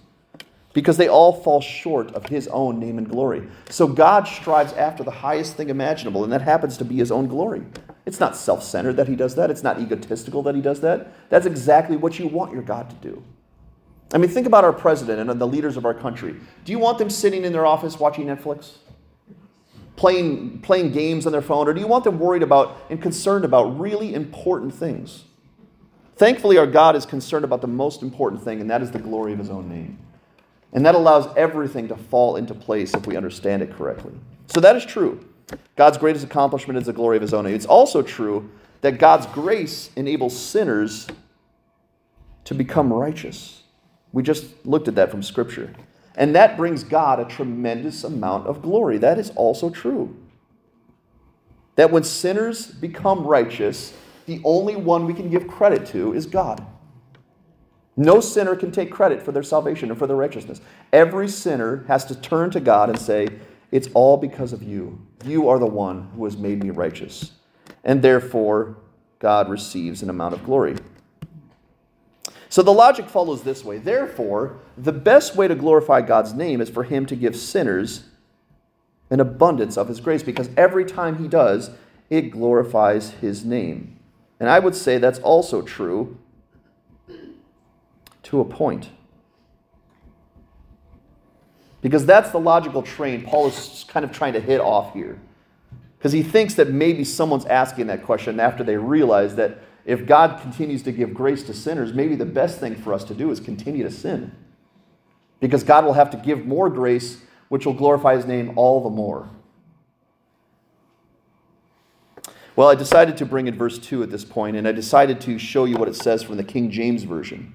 [0.71, 3.47] because they all fall short of his own name and glory.
[3.69, 7.27] So God strives after the highest thing imaginable, and that happens to be his own
[7.27, 7.63] glory.
[8.05, 11.29] It's not self centered that he does that, it's not egotistical that he does that.
[11.29, 13.23] That's exactly what you want your God to do.
[14.13, 16.35] I mean, think about our president and the leaders of our country.
[16.65, 18.73] Do you want them sitting in their office watching Netflix?
[19.95, 23.45] Playing, playing games on their phone, or do you want them worried about and concerned
[23.45, 25.23] about really important things?
[26.15, 29.33] Thankfully, our God is concerned about the most important thing, and that is the glory
[29.33, 29.97] of his own name.
[30.73, 34.13] And that allows everything to fall into place if we understand it correctly.
[34.47, 35.23] So that is true.
[35.75, 37.55] God's greatest accomplishment is the glory of his own name.
[37.55, 38.49] It's also true
[38.81, 41.07] that God's grace enables sinners
[42.43, 43.63] to become righteous.
[44.11, 45.73] We just looked at that from Scripture.
[46.15, 48.97] And that brings God a tremendous amount of glory.
[48.97, 50.15] That is also true.
[51.75, 53.93] That when sinners become righteous,
[54.25, 56.65] the only one we can give credit to is God.
[57.95, 60.61] No sinner can take credit for their salvation or for their righteousness.
[60.91, 63.27] Every sinner has to turn to God and say,
[63.73, 65.01] It's all because of you.
[65.25, 67.31] You are the one who has made me righteous.
[67.83, 68.77] And therefore,
[69.17, 70.75] God receives an amount of glory.
[72.49, 73.79] So the logic follows this way.
[73.79, 78.03] Therefore, the best way to glorify God's name is for him to give sinners
[79.09, 81.71] an abundance of his grace because every time he does,
[82.12, 83.97] it glorifies his name.
[84.39, 86.19] And I would say that's also true
[88.21, 88.91] to a point.
[91.83, 95.19] Because that's the logical train Paul is kind of trying to hit off here.
[95.97, 100.41] Because he thinks that maybe someone's asking that question after they realize that if God
[100.41, 103.41] continues to give grace to sinners, maybe the best thing for us to do is
[103.41, 104.33] continue to sin.
[105.41, 108.89] Because God will have to give more grace, which will glorify his name all the
[108.89, 109.29] more.
[112.55, 115.37] Well, I decided to bring in verse 2 at this point, and I decided to
[115.37, 117.53] show you what it says from the King James Version.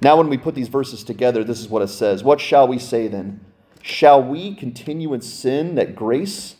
[0.00, 2.78] Now, when we put these verses together, this is what it says What shall we
[2.80, 3.44] say then?
[3.82, 6.56] Shall we continue in sin that grace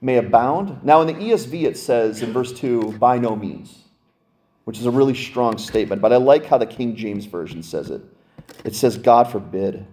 [0.00, 0.82] may abound?
[0.84, 3.82] Now, in the ESV, it says in verse 2, by no means,
[4.64, 7.90] which is a really strong statement, but I like how the King James Version says
[7.90, 8.00] it.
[8.64, 9.86] It says, God forbid.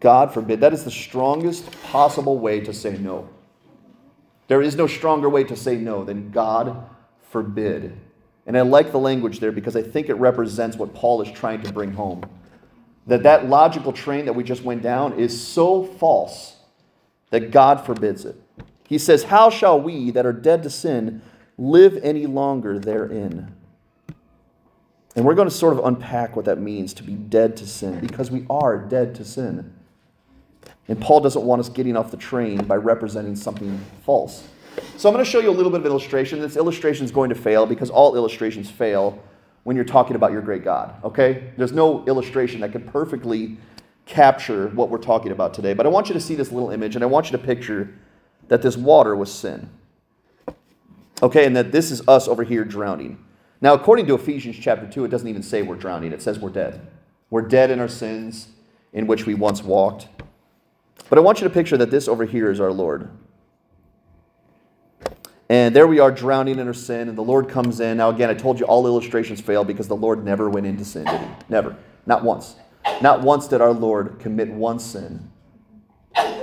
[0.00, 0.60] God forbid.
[0.60, 3.28] That is the strongest possible way to say no.
[4.48, 6.88] There is no stronger way to say no than God
[7.30, 7.96] forbid.
[8.46, 11.62] And I like the language there because I think it represents what Paul is trying
[11.62, 12.24] to bring home.
[13.06, 16.56] That that logical train that we just went down is so false
[17.30, 18.36] that God forbids it.
[18.86, 21.22] He says, How shall we that are dead to sin
[21.56, 23.54] live any longer therein?
[25.16, 28.00] And we're going to sort of unpack what that means to be dead to sin
[28.00, 29.72] because we are dead to sin.
[30.88, 34.46] And Paul doesn't want us getting off the train by representing something false.
[34.96, 36.40] So I'm going to show you a little bit of illustration.
[36.40, 39.22] This illustration is going to fail because all illustrations fail
[39.64, 41.52] when you're talking about your great God, okay?
[41.56, 43.58] There's no illustration that can perfectly
[44.06, 45.74] capture what we're talking about today.
[45.74, 47.94] But I want you to see this little image and I want you to picture
[48.48, 49.70] that this water was sin.
[51.22, 53.22] Okay, and that this is us over here drowning.
[53.60, 56.50] Now, according to Ephesians chapter 2, it doesn't even say we're drowning, it says we're
[56.50, 56.80] dead.
[57.28, 58.48] We're dead in our sins
[58.92, 60.08] in which we once walked.
[61.08, 63.10] But I want you to picture that this over here is our Lord.
[65.50, 67.96] And there we are drowning in our sin, and the Lord comes in.
[67.96, 71.04] Now, again, I told you all illustrations fail because the Lord never went into sin,
[71.04, 71.26] did he?
[71.48, 71.76] Never.
[72.06, 72.54] Not once.
[73.02, 75.28] Not once did our Lord commit one sin.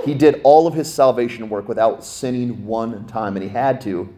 [0.04, 4.14] He did all of his salvation work without sinning one time, and he had to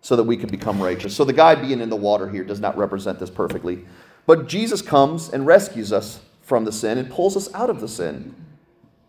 [0.00, 1.14] so that we could become righteous.
[1.14, 3.84] So the guy being in the water here does not represent this perfectly.
[4.26, 7.86] But Jesus comes and rescues us from the sin and pulls us out of the
[7.86, 8.34] sin.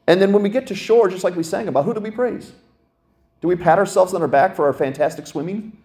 [0.06, 2.12] And then when we get to shore, just like we sang about, who do we
[2.12, 2.52] praise?
[3.44, 5.78] Do we pat ourselves on our back for our fantastic swimming?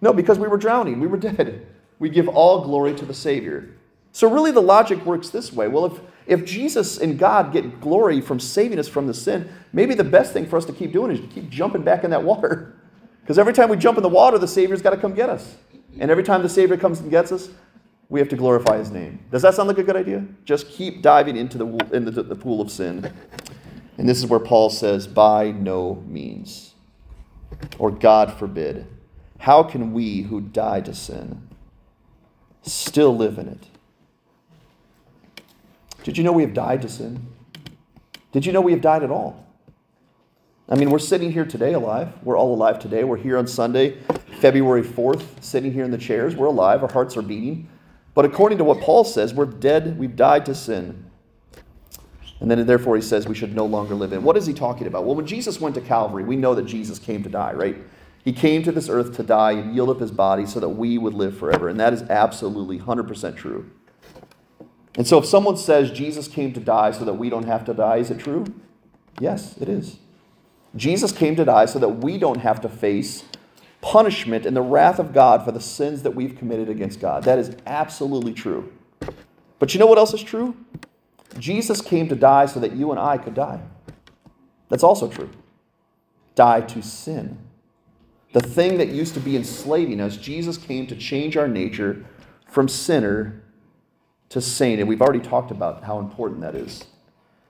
[0.00, 1.64] No, because we were drowning, we were dead.
[2.00, 3.76] We give all glory to the Savior.
[4.10, 5.68] So, really, the logic works this way.
[5.68, 9.94] Well, if, if Jesus and God get glory from saving us from the sin, maybe
[9.94, 12.24] the best thing for us to keep doing is to keep jumping back in that
[12.24, 12.76] water.
[13.20, 15.54] Because every time we jump in the water, the Savior's got to come get us.
[16.00, 17.50] And every time the Savior comes and gets us,
[18.08, 19.20] we have to glorify His name.
[19.30, 20.26] Does that sound like a good idea?
[20.44, 23.12] Just keep diving into the, in the, the pool of sin.
[23.96, 26.71] And this is where Paul says, by no means
[27.78, 28.86] or God forbid,
[29.38, 31.48] how can we who died to sin
[32.62, 33.66] still live in it?
[36.04, 37.26] Did you know we have died to sin?
[38.32, 39.46] Did you know we have died at all?
[40.68, 42.12] I mean, we're sitting here today alive.
[42.22, 43.04] We're all alive today.
[43.04, 43.98] We're here on Sunday,
[44.40, 46.34] February 4th, sitting here in the chairs.
[46.34, 46.82] We're alive.
[46.82, 47.68] Our hearts are beating.
[48.14, 49.98] But according to what Paul says, we're dead.
[49.98, 51.10] We've died to sin.
[52.42, 54.24] And then therefore he says we should no longer live in.
[54.24, 55.04] What is he talking about?
[55.04, 57.76] Well, when Jesus went to Calvary, we know that Jesus came to die, right?
[58.24, 60.98] He came to this earth to die and yield up his body so that we
[60.98, 61.68] would live forever.
[61.68, 63.70] And that is absolutely 100% true.
[64.96, 67.74] And so if someone says Jesus came to die so that we don't have to
[67.74, 68.44] die, is it true?
[69.20, 69.98] Yes, it is.
[70.74, 73.22] Jesus came to die so that we don't have to face
[73.82, 77.22] punishment and the wrath of God for the sins that we've committed against God.
[77.22, 78.72] That is absolutely true.
[79.60, 80.56] But you know what else is true?
[81.38, 83.60] Jesus came to die so that you and I could die.
[84.68, 85.30] That's also true.
[86.34, 87.38] Die to sin.
[88.32, 92.04] The thing that used to be enslaving us, Jesus came to change our nature
[92.48, 93.42] from sinner
[94.30, 94.80] to saint.
[94.80, 96.84] And we've already talked about how important that is.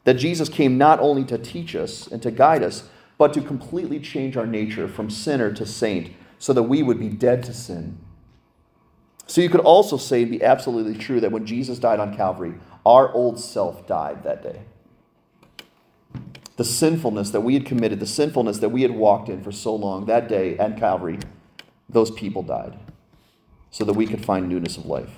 [0.04, 4.00] That Jesus came not only to teach us and to guide us, but to completely
[4.00, 7.98] change our nature from sinner to saint so that we would be dead to sin.
[9.28, 12.54] So you could also say, and be absolutely true, that when Jesus died on Calvary,
[12.84, 14.62] our old self died that day.
[16.56, 19.74] The sinfulness that we had committed, the sinfulness that we had walked in for so
[19.74, 21.18] long, that day at Calvary,
[21.88, 22.78] those people died
[23.70, 25.10] so that we could find newness of life.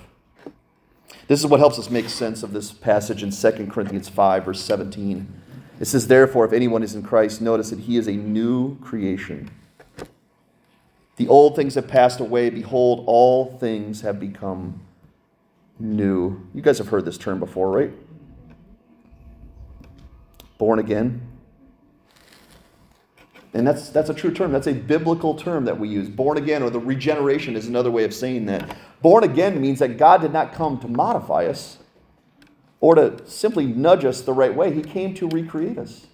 [1.27, 4.61] This is what helps us make sense of this passage in 2 Corinthians 5, verse
[4.61, 5.41] 17.
[5.79, 9.49] It says, Therefore, if anyone is in Christ, notice that he is a new creation.
[11.17, 12.49] The old things have passed away.
[12.49, 14.84] Behold, all things have become
[15.79, 16.47] new.
[16.53, 17.91] You guys have heard this term before, right?
[20.57, 21.21] Born again.
[23.53, 24.51] And that's, that's a true term.
[24.51, 26.09] That's a biblical term that we use.
[26.09, 28.75] Born again, or the regeneration, is another way of saying that.
[29.01, 31.77] Born again means that God did not come to modify us
[32.81, 34.73] or to simply nudge us the right way.
[34.73, 36.07] He came to recreate us.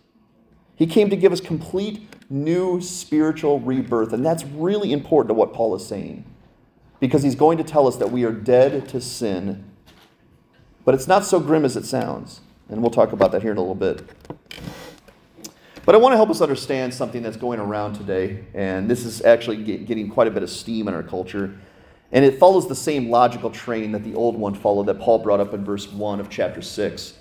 [0.76, 4.14] He came to give us complete new spiritual rebirth.
[4.14, 6.31] And that's really important to what Paul is saying
[7.02, 9.66] because he's going to tell us that we are dead to sin.
[10.86, 12.40] But it's not so grim as it sounds.
[12.70, 14.08] And we'll talk about that here in a little bit.
[15.84, 19.24] But I want to help us understand something that's going around today, and this is
[19.24, 21.58] actually getting quite a bit of steam in our culture.
[22.12, 25.40] And it follows the same logical train that the old one followed that Paul brought
[25.40, 27.14] up in verse 1 of chapter 6.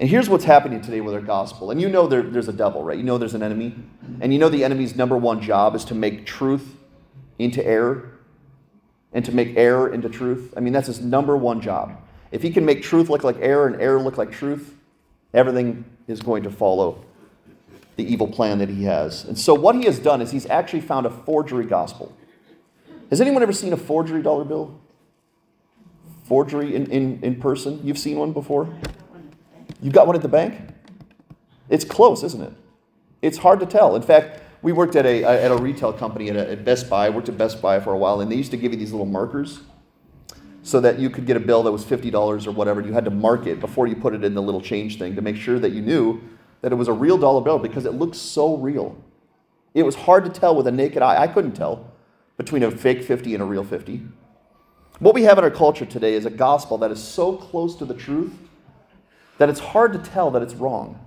[0.00, 1.70] And here's what's happening today with our gospel.
[1.70, 2.96] And you know there, there's a devil, right?
[2.96, 3.74] You know there's an enemy.
[4.20, 6.76] And you know the enemy's number one job is to make truth
[7.38, 8.13] into error
[9.14, 10.52] and to make error into truth.
[10.56, 11.96] I mean, that's his number one job.
[12.32, 14.74] If he can make truth look like error and error look like truth,
[15.32, 17.02] everything is going to follow
[17.96, 19.24] the evil plan that he has.
[19.24, 22.14] And so, what he has done is he's actually found a forgery gospel.
[23.10, 24.80] Has anyone ever seen a forgery dollar bill?
[26.24, 27.80] Forgery in, in, in person?
[27.84, 28.68] You've seen one before?
[29.80, 30.60] You've got one at the bank?
[31.68, 32.52] It's close, isn't it?
[33.22, 33.94] It's hard to tell.
[33.94, 37.04] In fact, we worked at a, at a retail company at, a, at Best Buy.
[37.04, 38.92] I worked at Best Buy for a while, and they used to give you these
[38.92, 39.60] little markers
[40.62, 42.80] so that you could get a bill that was $50 or whatever.
[42.80, 45.20] You had to mark it before you put it in the little change thing to
[45.20, 46.18] make sure that you knew
[46.62, 48.96] that it was a real dollar bill because it looked so real.
[49.74, 51.20] It was hard to tell with a naked eye.
[51.20, 51.92] I couldn't tell
[52.38, 54.00] between a fake 50 and a real 50.
[54.98, 57.84] What we have in our culture today is a gospel that is so close to
[57.84, 58.32] the truth
[59.36, 60.98] that it's hard to tell that it's wrong.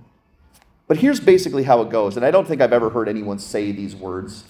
[0.88, 3.70] But here's basically how it goes, and I don't think I've ever heard anyone say
[3.70, 4.44] these words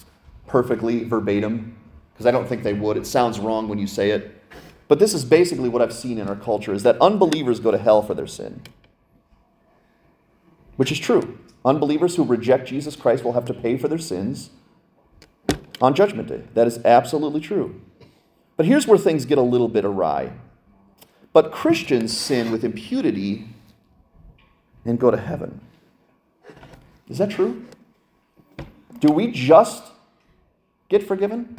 [0.46, 1.76] perfectly verbatim,
[2.14, 2.96] because I don't think they would.
[2.96, 4.34] It sounds wrong when you say it.
[4.86, 7.76] But this is basically what I've seen in our culture is that unbelievers go to
[7.78, 8.62] hell for their sin
[10.78, 11.36] which is true.
[11.64, 14.50] Unbelievers who reject Jesus Christ will have to pay for their sins
[15.82, 16.44] on Judgment Day.
[16.54, 17.82] That is absolutely true.
[18.56, 20.32] But here's where things get a little bit awry.
[21.32, 23.48] But Christians sin with impunity
[24.84, 25.60] and go to heaven.
[27.08, 27.64] Is that true?
[29.00, 29.82] Do we just
[30.88, 31.56] get forgiven?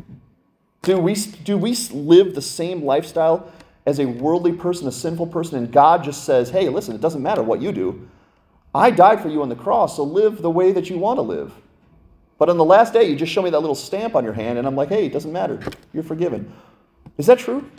[0.82, 3.52] Do we, do we live the same lifestyle
[3.86, 7.24] as a worldly person, a sinful person, and God just says, hey, listen, it doesn't
[7.24, 8.08] matter what you do.
[8.74, 11.22] I died for you on the cross, so live the way that you want to
[11.24, 11.52] live.
[12.38, 14.58] But on the last day, you just show me that little stamp on your hand,
[14.58, 15.60] and I'm like, hey, it doesn't matter.
[15.92, 16.54] You're forgiven.
[17.18, 17.70] Is that true?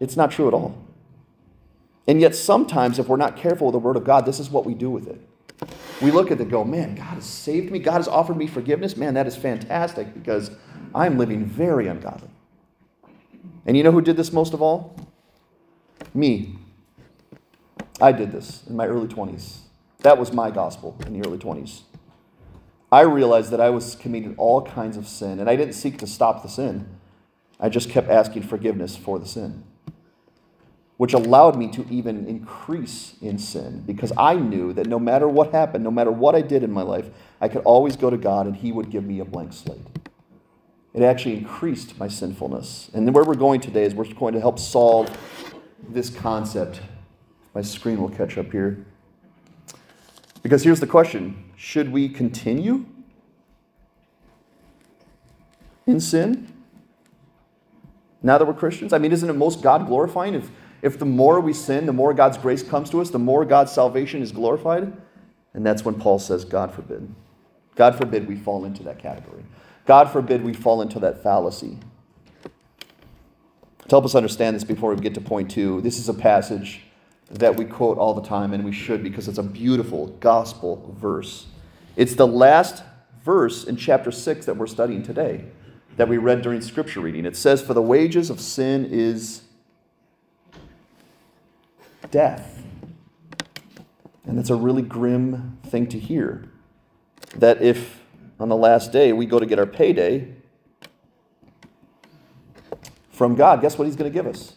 [0.00, 0.78] It's not true at all.
[2.06, 4.64] And yet, sometimes, if we're not careful with the Word of God, this is what
[4.64, 5.20] we do with it.
[6.00, 7.78] We look at it and go, man, God has saved me.
[7.78, 8.96] God has offered me forgiveness.
[8.96, 10.50] Man, that is fantastic because
[10.94, 12.30] I'm living very ungodly.
[13.66, 14.96] And you know who did this most of all?
[16.14, 16.56] Me.
[18.00, 19.58] I did this in my early 20s.
[20.00, 21.80] That was my gospel in the early 20s.
[22.90, 26.06] I realized that I was committing all kinds of sin, and I didn't seek to
[26.06, 26.88] stop the sin.
[27.60, 29.64] I just kept asking forgiveness for the sin,
[30.98, 35.52] which allowed me to even increase in sin because I knew that no matter what
[35.52, 37.08] happened, no matter what I did in my life,
[37.40, 39.80] I could always go to God and He would give me a blank slate.
[40.92, 42.90] It actually increased my sinfulness.
[42.92, 45.16] And where we're going today is we're going to help solve
[45.88, 46.80] this concept.
[47.54, 48.84] My screen will catch up here.
[50.42, 52.86] Because here's the question should we continue
[55.86, 56.52] in sin
[58.20, 58.92] now that we're Christians?
[58.92, 60.50] I mean, isn't it most God glorifying if,
[60.82, 63.72] If the more we sin, the more God's grace comes to us, the more God's
[63.72, 64.92] salvation is glorified.
[65.54, 67.12] And that's when Paul says, God forbid.
[67.74, 69.42] God forbid we fall into that category.
[69.86, 71.78] God forbid we fall into that fallacy.
[72.44, 72.50] To
[73.94, 76.82] help us understand this before we get to point two, this is a passage
[77.30, 81.46] that we quote all the time, and we should because it's a beautiful gospel verse.
[81.96, 82.82] It's the last
[83.24, 85.44] verse in chapter 6 that we're studying today,
[85.96, 87.26] that we read during scripture reading.
[87.26, 89.42] It says, For the wages of sin is
[92.10, 92.62] death.
[94.24, 96.44] And that's a really grim thing to hear.
[97.36, 98.02] That if
[98.38, 100.34] on the last day we go to get our payday,
[103.10, 104.54] from God, guess what He's going to give us?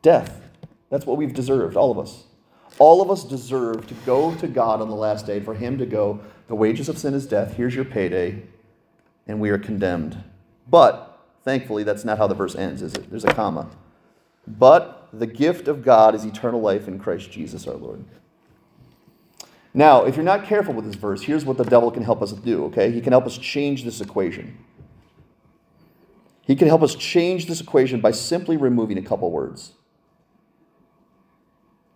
[0.00, 0.40] Death.
[0.90, 2.24] That's what we've deserved, all of us.
[2.78, 5.86] All of us deserve to go to God on the last day, for Him to
[5.86, 8.42] go, the wages of sin is death, here's your payday,
[9.26, 10.22] and we are condemned.
[10.68, 13.10] But, thankfully, that's not how the verse ends, is it?
[13.10, 13.68] There's a comma.
[14.46, 18.04] But the gift of God is eternal life in Christ Jesus our Lord.
[19.74, 22.32] Now, if you're not careful with this verse, here's what the devil can help us
[22.32, 22.90] do, okay?
[22.90, 24.58] He can help us change this equation.
[26.42, 29.72] He can help us change this equation by simply removing a couple words.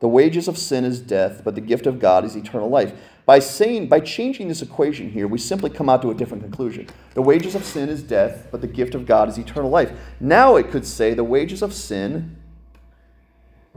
[0.00, 2.92] The wages of sin is death, but the gift of God is eternal life.
[3.26, 6.86] By saying, by changing this equation here, we simply come out to a different conclusion.
[7.14, 9.90] The wages of sin is death, but the gift of God is eternal life.
[10.20, 12.36] Now it could say the wages of sin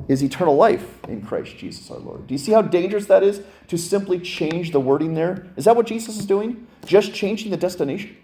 [0.08, 2.28] is eternal life in Christ Jesus our Lord.
[2.28, 5.48] Do you see how dangerous that is to simply change the wording there?
[5.58, 6.68] Is that what Jesus is doing?
[6.86, 8.16] Just changing the destination?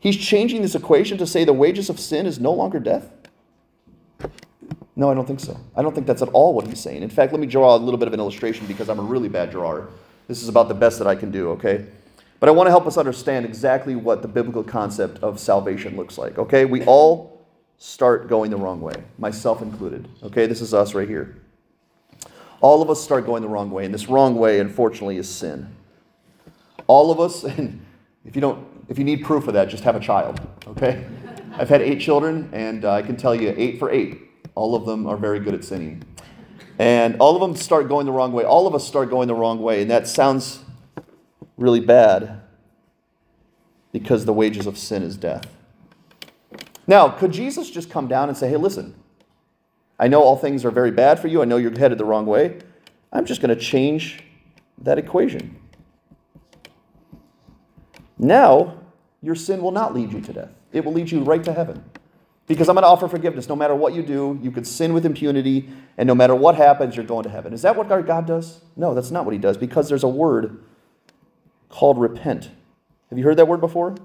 [0.00, 3.10] He's changing this equation to say the wages of sin is no longer death?
[4.96, 5.60] No, I don't think so.
[5.76, 7.02] I don't think that's at all what he's saying.
[7.02, 9.28] In fact, let me draw a little bit of an illustration because I'm a really
[9.28, 9.88] bad drawer.
[10.26, 11.86] This is about the best that I can do, okay?
[12.40, 16.16] But I want to help us understand exactly what the biblical concept of salvation looks
[16.16, 16.64] like, okay?
[16.64, 17.46] We all
[17.78, 20.46] start going the wrong way, myself included, okay?
[20.46, 21.36] This is us right here.
[22.62, 25.74] All of us start going the wrong way, and this wrong way, unfortunately, is sin.
[26.86, 27.84] All of us, and
[28.24, 31.04] if you don't if you need proof of that, just have a child, okay?
[31.54, 34.25] I've had eight children, and uh, I can tell you eight for eight.
[34.56, 36.02] All of them are very good at sinning.
[36.78, 38.44] And all of them start going the wrong way.
[38.44, 39.82] All of us start going the wrong way.
[39.82, 40.60] And that sounds
[41.56, 42.42] really bad
[43.92, 45.46] because the wages of sin is death.
[46.86, 48.94] Now, could Jesus just come down and say, hey, listen,
[49.98, 51.42] I know all things are very bad for you.
[51.42, 52.58] I know you're headed the wrong way.
[53.12, 54.22] I'm just going to change
[54.78, 55.56] that equation.
[58.18, 58.78] Now,
[59.22, 60.50] your sin will not lead you to death.
[60.72, 61.82] It will lead you right to heaven.
[62.46, 63.48] Because I'm going to offer forgiveness.
[63.48, 66.96] No matter what you do, you can sin with impunity, and no matter what happens,
[66.96, 67.52] you're going to heaven.
[67.52, 68.60] Is that what our God does?
[68.76, 70.62] No, that's not what He does, because there's a word
[71.68, 72.50] called repent.
[73.10, 73.96] Have you heard that word before?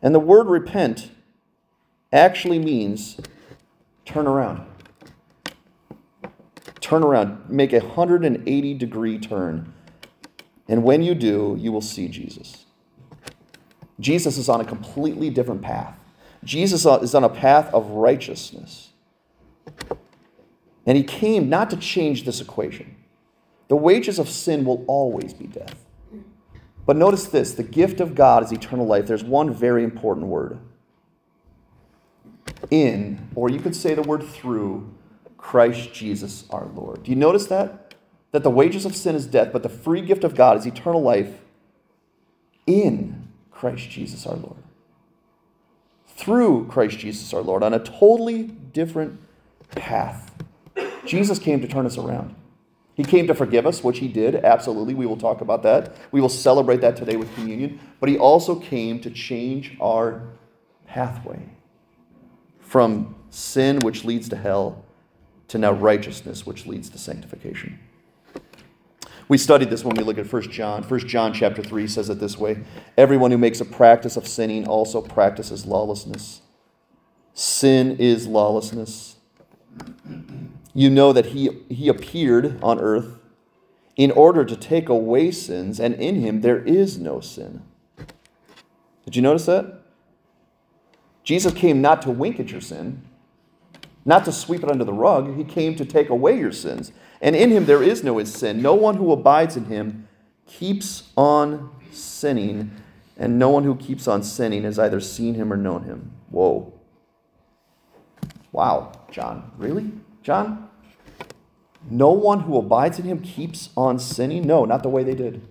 [0.00, 1.10] And the word repent
[2.12, 3.20] actually means
[4.04, 4.64] turn around.
[6.80, 7.48] Turn around.
[7.48, 9.72] Make a 180 degree turn
[10.68, 12.64] and when you do, you will see Jesus.
[14.00, 15.98] Jesus is on a completely different path.
[16.46, 18.90] Jesus uh, is on a path of righteousness.
[20.86, 22.96] And he came not to change this equation.
[23.68, 25.84] The wages of sin will always be death.
[26.86, 29.06] But notice this the gift of God is eternal life.
[29.06, 30.58] There's one very important word
[32.70, 34.94] in, or you could say the word through,
[35.36, 37.02] Christ Jesus our Lord.
[37.02, 37.86] Do you notice that?
[38.36, 41.00] that the wages of sin is death, but the free gift of God is eternal
[41.00, 41.40] life
[42.66, 44.62] in Christ Jesus our Lord.
[46.16, 49.20] Through Christ Jesus our Lord, on a totally different
[49.70, 50.32] path.
[51.04, 52.34] Jesus came to turn us around.
[52.94, 54.94] He came to forgive us, which he did, absolutely.
[54.94, 55.94] We will talk about that.
[56.12, 57.78] We will celebrate that today with communion.
[58.00, 60.22] But he also came to change our
[60.86, 61.42] pathway
[62.58, 64.82] from sin, which leads to hell,
[65.48, 67.78] to now righteousness, which leads to sanctification.
[69.28, 70.84] We studied this when we look at 1 John.
[70.84, 72.62] 1 John chapter 3 says it this way
[72.96, 76.42] Everyone who makes a practice of sinning also practices lawlessness.
[77.34, 79.16] Sin is lawlessness.
[80.72, 83.18] You know that he, he appeared on earth
[83.96, 87.62] in order to take away sins, and in him there is no sin.
[89.04, 89.80] Did you notice that?
[91.24, 93.02] Jesus came not to wink at your sin,
[94.04, 95.36] not to sweep it under the rug.
[95.36, 96.92] He came to take away your sins.
[97.20, 98.62] And in him there is no sin.
[98.62, 100.08] No one who abides in him
[100.46, 102.70] keeps on sinning,
[103.16, 106.12] and no one who keeps on sinning has either seen him or known him.
[106.30, 106.72] Whoa.
[108.52, 109.50] Wow, John.
[109.56, 109.90] Really?
[110.22, 110.68] John?
[111.88, 114.46] No one who abides in him keeps on sinning?
[114.46, 115.46] No, not the way they did.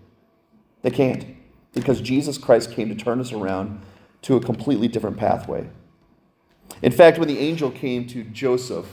[0.81, 1.25] They can't.
[1.73, 3.81] Because Jesus Christ came to turn us around
[4.23, 5.67] to a completely different pathway.
[6.81, 8.87] In fact, when the angel came to Joseph,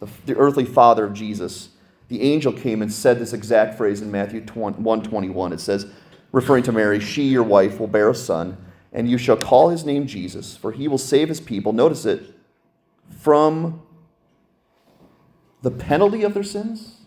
[0.00, 1.70] the, the earthly father of Jesus,
[2.08, 5.52] the angel came and said this exact phrase in Matthew 121.
[5.52, 5.86] It says,
[6.32, 8.56] referring to Mary, She, your wife, will bear a son,
[8.92, 12.34] and you shall call his name Jesus, for he will save his people, notice it,
[13.10, 13.82] from
[15.62, 17.00] the penalty of their sins?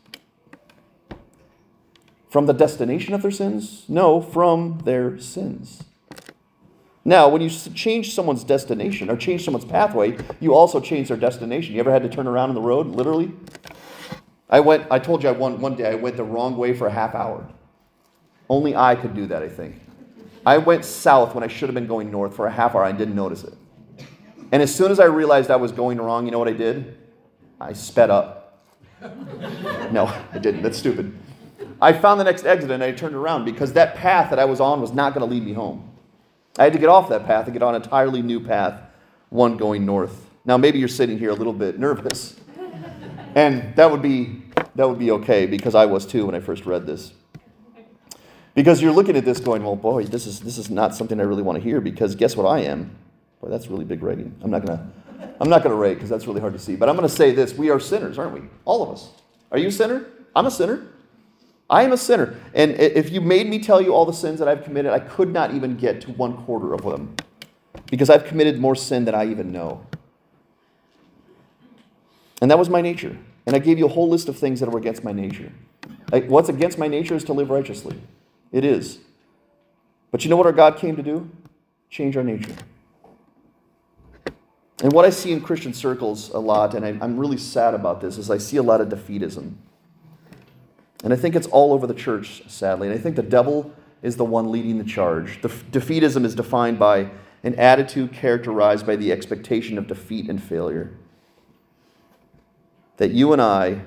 [2.30, 3.86] From the destination of their sins?
[3.88, 5.84] No, from their sins.
[7.06, 11.74] Now, when you change someone's destination or change someone's pathway, you also change their destination.
[11.74, 13.32] You ever had to turn around on the road, literally?
[14.50, 16.88] I went, I told you I one, one day I went the wrong way for
[16.88, 17.48] a half hour.
[18.50, 19.80] Only I could do that, I think.
[20.46, 22.84] I went south when I should have been going north for a half hour.
[22.84, 23.54] I didn't notice it.
[24.52, 26.98] And as soon as I realized I was going wrong, you know what I did?
[27.62, 28.64] I sped up.
[29.92, 30.64] no, I didn't.
[30.64, 31.16] That's stupid.
[31.82, 34.60] I found the next exit and I turned around because that path that I was
[34.60, 35.92] on was not going to lead me home.
[36.58, 38.82] I had to get off that path and get on an entirely new path,
[39.30, 40.30] one going north.
[40.44, 42.40] Now, maybe you're sitting here a little bit nervous.
[43.36, 44.42] And that would be
[44.76, 47.14] that would be okay because I was too when I first read this.
[48.56, 51.24] Because you're looking at this going, well, boy, this is this is not something I
[51.24, 52.96] really want to hear because guess what I am?
[53.42, 54.36] Boy, that's really big writing.
[54.42, 54.92] I'm not gonna
[55.40, 56.76] I'm not gonna rate because that's really hard to see.
[56.76, 58.42] But I'm gonna say this: we are sinners, aren't we?
[58.66, 59.10] All of us.
[59.52, 60.06] Are you a sinner?
[60.36, 60.88] I'm a sinner.
[61.70, 62.36] I am a sinner.
[62.54, 65.32] And if you made me tell you all the sins that I've committed, I could
[65.32, 67.16] not even get to one quarter of them.
[67.92, 69.86] Because I've committed more sin than I even know.
[72.42, 73.18] And that was my nature.
[73.46, 75.52] And I gave you a whole list of things that were against my nature.
[76.12, 78.00] What's against my nature is to live righteously.
[78.52, 79.00] It is.
[80.12, 81.30] But you know what our God came to do?
[81.90, 82.56] Change our nature.
[84.82, 88.00] And what I see in Christian circles a lot, and I, am really sad about
[88.00, 89.56] this, is I see a lot of defeatism.
[91.04, 92.88] And I think it's all over the church, sadly.
[92.88, 95.42] And I think the devil is the one leading the charge.
[95.42, 97.12] The defeatism is defined by
[97.44, 100.92] an attitude characterized by the expectation of defeat and failure
[103.00, 103.82] that you and I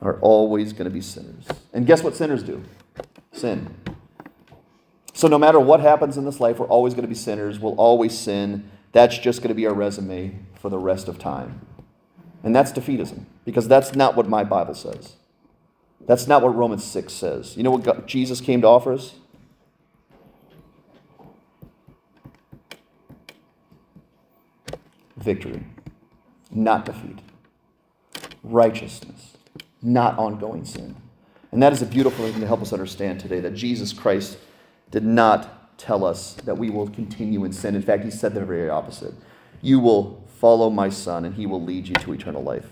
[0.00, 1.46] are always going to be sinners.
[1.74, 2.64] And guess what sinners do?
[3.32, 3.74] Sin.
[5.12, 7.60] So no matter what happens in this life, we're always going to be sinners.
[7.60, 8.70] We'll always sin.
[8.92, 11.60] That's just going to be our resume for the rest of time.
[12.42, 15.16] And that's defeatism, because that's not what my Bible says.
[16.06, 17.56] That's not what Romans 6 says.
[17.58, 19.14] You know what God, Jesus came to offer us?
[25.16, 25.62] Victory,
[26.50, 27.23] not defeat
[28.44, 29.36] righteousness,
[29.82, 30.94] not ongoing sin.
[31.50, 34.38] And that is a beautiful thing to help us understand today that Jesus Christ
[34.90, 37.74] did not tell us that we will continue in sin.
[37.74, 39.14] In fact, he said the very opposite.
[39.62, 42.66] You will follow my son, and he will lead you to eternal life.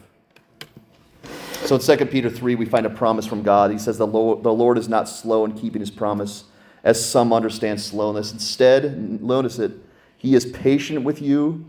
[1.65, 3.71] So in 2 Peter 3, we find a promise from God.
[3.71, 6.45] He says, The Lord, the Lord is not slow in keeping his promise,
[6.85, 8.33] as some understand slowness.
[8.33, 9.73] Instead, notice it,
[10.17, 11.65] he is patient with you,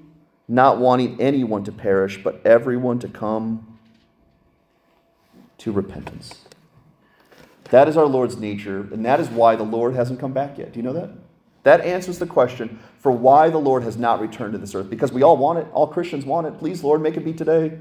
[0.48, 3.73] not wanting anyone to perish, but everyone to come
[5.60, 6.46] to repentance.
[7.66, 10.74] That is our Lord's nature, and that is why the Lord hasn't come back yet.
[10.74, 11.10] Do you know that?
[11.64, 14.90] That answers the question for why the Lord has not returned to this earth.
[14.90, 15.68] Because we all want it.
[15.74, 16.60] All Christians want it.
[16.60, 17.80] Please, Lord, make it be today.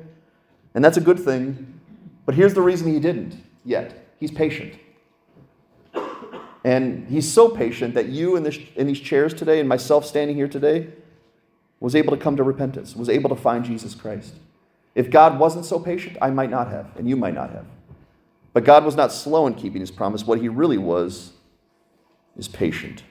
[0.74, 1.80] And that's a good thing.
[2.24, 4.74] But here's the reason he didn't yet He's patient.
[6.62, 10.36] And he's so patient that you in, this, in these chairs today and myself standing
[10.36, 10.90] here today
[11.80, 14.34] was able to come to repentance, was able to find Jesus Christ.
[14.94, 17.64] If God wasn't so patient, I might not have, and you might not have.
[18.52, 20.26] But God was not slow in keeping his promise.
[20.26, 21.32] What he really was
[22.36, 23.02] is patient.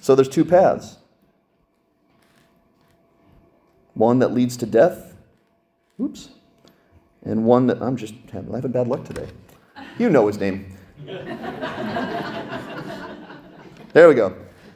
[0.00, 0.98] So there's two paths
[3.94, 5.14] one that leads to death,
[6.00, 6.30] oops,
[7.22, 9.28] and one that I'm just having bad luck today.
[9.98, 10.76] You know his name.
[13.92, 14.34] there we go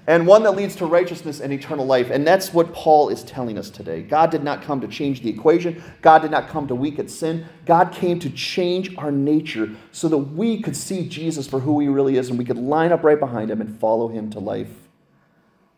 [0.09, 2.09] and one that leads to righteousness and eternal life.
[2.09, 4.01] And that's what Paul is telling us today.
[4.01, 7.45] God did not come to change the equation, God did not come to weaken sin.
[7.67, 11.89] God came to change our nature so that we could see Jesus for who he
[11.89, 14.71] really is and we could line up right behind him and follow him to life.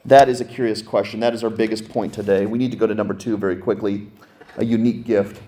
[0.05, 1.19] That is a curious question.
[1.19, 2.47] That is our biggest point today.
[2.47, 4.13] We need to go to number two very quickly
[4.57, 5.43] a unique gift.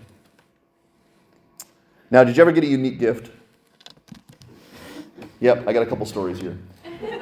[2.11, 3.31] Now, did you ever get a unique gift?
[5.39, 6.59] Yep, I got a couple stories here.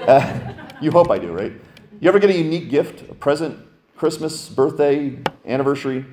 [0.00, 1.52] Uh, you hope I do, right?
[2.00, 3.58] You ever get a unique gift, a present,
[3.96, 6.04] Christmas, birthday, anniversary?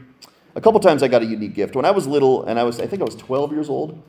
[0.55, 1.75] A couple times I got a unique gift.
[1.75, 4.01] When I was little, and I was, I think I was 12 years old,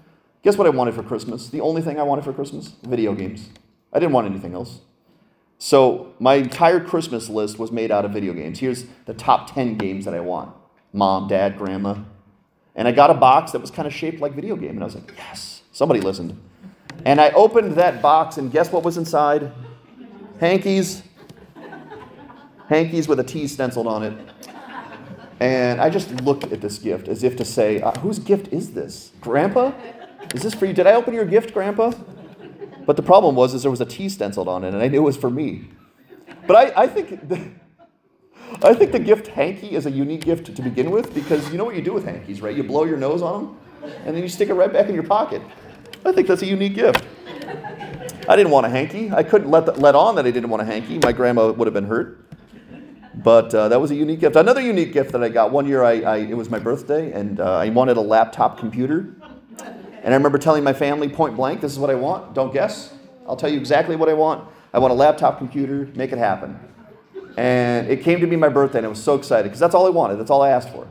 [0.43, 1.49] guess what I wanted for Christmas?
[1.49, 2.75] The only thing I wanted for Christmas?
[2.83, 3.51] Video games.
[3.93, 4.81] I didn't want anything else.
[5.59, 8.61] So my entire Christmas list was made out of video games.
[8.61, 10.55] Here's the top 10 games that I want
[10.93, 11.97] mom, dad, grandma.
[12.75, 14.71] And I got a box that was kind of shaped like video game.
[14.71, 16.41] And I was like, yes, somebody listened.
[17.05, 19.53] And I opened that box, and guess what was inside?
[20.41, 21.03] Hankies.
[22.69, 24.19] Hankies with a T stenciled on it.
[25.41, 28.73] And I just looked at this gift as if to say, uh, whose gift is
[28.73, 29.13] this?
[29.21, 29.73] Grandpa?
[30.35, 30.73] Is this for you?
[30.73, 31.93] Did I open your gift, Grandpa?
[32.87, 34.99] But the problem was is there was a T stenciled on it, and I knew
[34.99, 35.69] it was for me.
[36.47, 37.51] But I, I think the,
[38.63, 41.65] I think the gift hanky is a unique gift to begin with because you know
[41.65, 42.57] what you do with hankies, right?
[42.57, 45.05] You blow your nose on them, and then you stick it right back in your
[45.05, 45.43] pocket.
[46.05, 47.05] I think that's a unique gift.
[48.29, 49.11] I didn't want a hanky.
[49.11, 50.99] I couldn't let, the, let on that I didn't want a hanky.
[50.99, 52.27] My grandma would have been hurt.
[53.15, 54.37] But uh, that was a unique gift.
[54.37, 57.41] Another unique gift that I got one year, I, I it was my birthday, and
[57.41, 59.15] uh, I wanted a laptop computer.
[59.59, 62.35] And I remember telling my family point blank, this is what I want.
[62.35, 62.95] Don't guess.
[63.27, 64.47] I'll tell you exactly what I want.
[64.75, 65.89] I want a laptop computer.
[65.95, 66.61] Make it happen.
[67.39, 69.87] And it came to be my birthday, and I was so excited because that's all
[69.87, 70.17] I wanted.
[70.17, 70.87] That's all I asked for.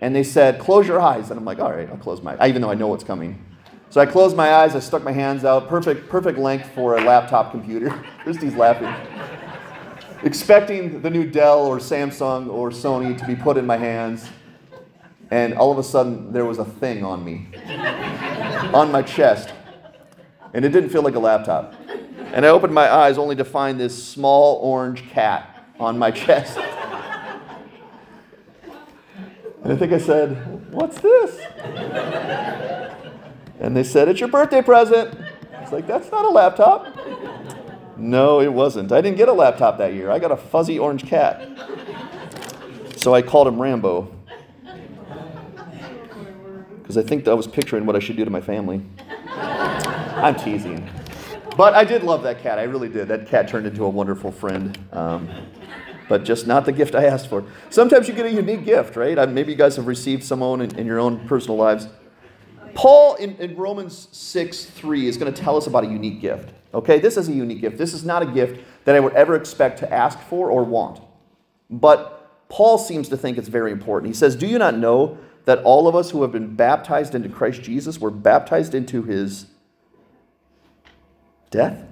[0.00, 1.30] And they said, close your eyes.
[1.30, 3.44] And I'm like, all right, I'll close my eyes, even though I know what's coming.
[3.90, 7.00] So I closed my eyes, I stuck my hands out, perfect, perfect length for a
[7.00, 7.90] laptop computer.
[8.22, 8.94] Christy's laughing.
[10.22, 14.28] Expecting the new Dell or Samsung or Sony to be put in my hands.
[15.32, 17.48] And all of a sudden, there was a thing on me,
[18.72, 19.52] on my chest.
[20.54, 21.74] And it didn't feel like a laptop.
[22.32, 26.58] And I opened my eyes only to find this small orange cat on my chest.
[29.64, 32.78] And I think I said, What's this?
[33.60, 35.16] And they said, It's your birthday present.
[35.60, 36.86] It's like, That's not a laptop.
[37.96, 38.90] No, it wasn't.
[38.92, 40.10] I didn't get a laptop that year.
[40.10, 41.46] I got a fuzzy orange cat.
[42.96, 44.10] So I called him Rambo.
[46.78, 48.82] Because I think I was picturing what I should do to my family.
[49.28, 50.88] I'm teasing.
[51.56, 52.58] But I did love that cat.
[52.58, 53.08] I really did.
[53.08, 54.78] That cat turned into a wonderful friend.
[54.92, 55.28] Um,
[56.08, 57.44] but just not the gift I asked for.
[57.68, 59.28] Sometimes you get a unique gift, right?
[59.28, 61.86] Maybe you guys have received some own in, in your own personal lives.
[62.74, 66.50] Paul in, in Romans 6 3 is going to tell us about a unique gift.
[66.72, 67.78] Okay, this is a unique gift.
[67.78, 71.00] This is not a gift that I would ever expect to ask for or want.
[71.68, 74.08] But Paul seems to think it's very important.
[74.08, 77.28] He says, Do you not know that all of us who have been baptized into
[77.28, 79.46] Christ Jesus were baptized into his
[81.50, 81.84] death?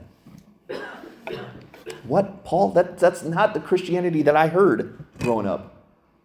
[2.05, 2.70] What, Paul?
[2.72, 5.78] That, that's not the Christianity that I heard growing up.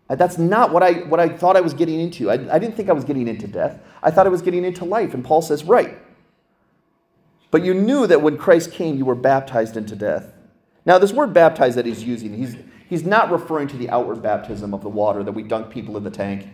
[0.09, 2.29] Uh, that's not what I, what I thought I was getting into.
[2.29, 3.79] I, I didn't think I was getting into death.
[4.01, 5.13] I thought I was getting into life.
[5.13, 5.97] And Paul says, Right.
[7.51, 10.33] But you knew that when Christ came, you were baptized into death.
[10.85, 12.57] Now, this word baptized that he's using, he's,
[12.89, 16.03] he's not referring to the outward baptism of the water that we dunk people in
[16.03, 16.47] the tank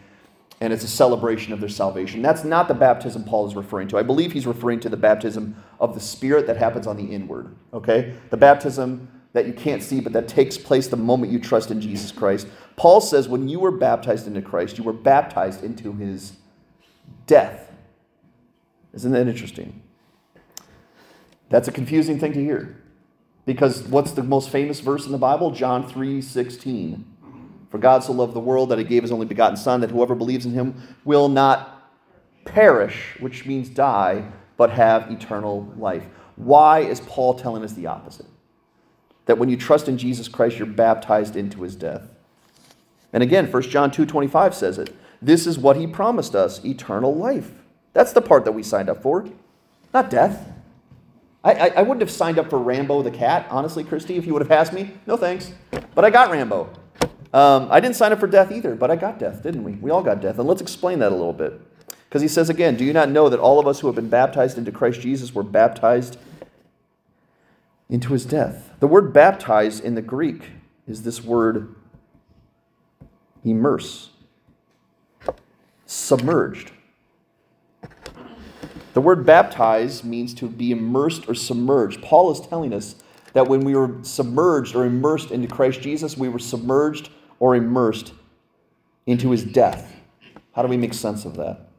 [0.61, 2.21] and it's a celebration of their salvation.
[2.21, 3.97] That's not the baptism Paul is referring to.
[3.97, 7.55] I believe he's referring to the baptism of the Spirit that happens on the inward.
[7.73, 8.13] Okay?
[8.29, 11.79] The baptism that you can't see, but that takes place the moment you trust in
[11.79, 12.47] Jesus Christ.
[12.79, 16.37] Paul says when you were baptized into Christ, you were baptized into his
[17.27, 17.73] death.
[18.93, 19.83] Isn't that interesting?
[21.49, 22.81] That's a confusing thing to hear.
[23.45, 25.51] Because what's the most famous verse in the Bible?
[25.51, 27.05] John 3 16.
[27.69, 30.15] For God so loved the world that he gave his only begotten Son, that whoever
[30.15, 31.91] believes in him will not
[32.45, 34.23] perish, which means die,
[34.55, 36.05] but have eternal life.
[36.37, 38.27] Why is Paul telling us the opposite?
[39.25, 42.03] That when you trust in Jesus Christ, you're baptized into his death.
[43.13, 44.95] And again, 1 John 2:25 says it.
[45.21, 47.51] This is what he promised us, eternal life.
[47.93, 49.25] That's the part that we signed up for,
[49.93, 50.47] not death.
[51.43, 54.33] I, I, I wouldn't have signed up for Rambo the cat, honestly, Christy, if you
[54.33, 54.91] would have asked me.
[55.07, 55.51] No thanks.
[55.95, 56.69] But I got Rambo.
[57.33, 59.73] Um, I didn't sign up for death either, but I got death, didn't we?
[59.73, 60.39] We all got death.
[60.39, 61.61] And let's explain that a little bit.
[62.09, 64.09] Because he says again, Do you not know that all of us who have been
[64.09, 66.17] baptized into Christ Jesus were baptized
[67.87, 68.71] into his death?
[68.79, 70.49] The word baptize in the Greek
[70.87, 71.75] is this word
[73.43, 74.09] immerse,
[75.85, 76.71] submerged.
[78.93, 82.01] The word baptize means to be immersed or submerged.
[82.01, 82.95] Paul is telling us
[83.33, 87.09] that when we were submerged or immersed into Christ Jesus, we were submerged
[87.39, 88.13] or immersed
[89.05, 89.95] into his death.
[90.53, 91.69] How do we make sense of that?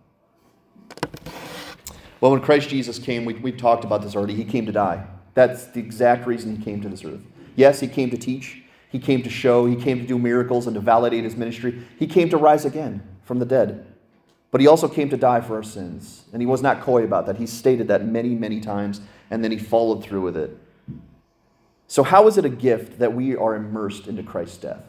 [2.21, 5.07] Well, when Christ Jesus came, we, we've talked about this already, he came to die.
[5.35, 7.21] That's the exact reason he came to this earth.
[7.57, 8.60] Yes, he came to teach,
[8.91, 11.83] he came to show, he came to do miracles and to validate his ministry.
[11.99, 13.87] He came to rise again from the dead.
[14.51, 16.25] But he also came to die for our sins.
[16.33, 17.37] And he was not coy about that.
[17.37, 20.59] He stated that many, many times, and then he followed through with it.
[21.87, 24.83] So, how is it a gift that we are immersed into Christ's death?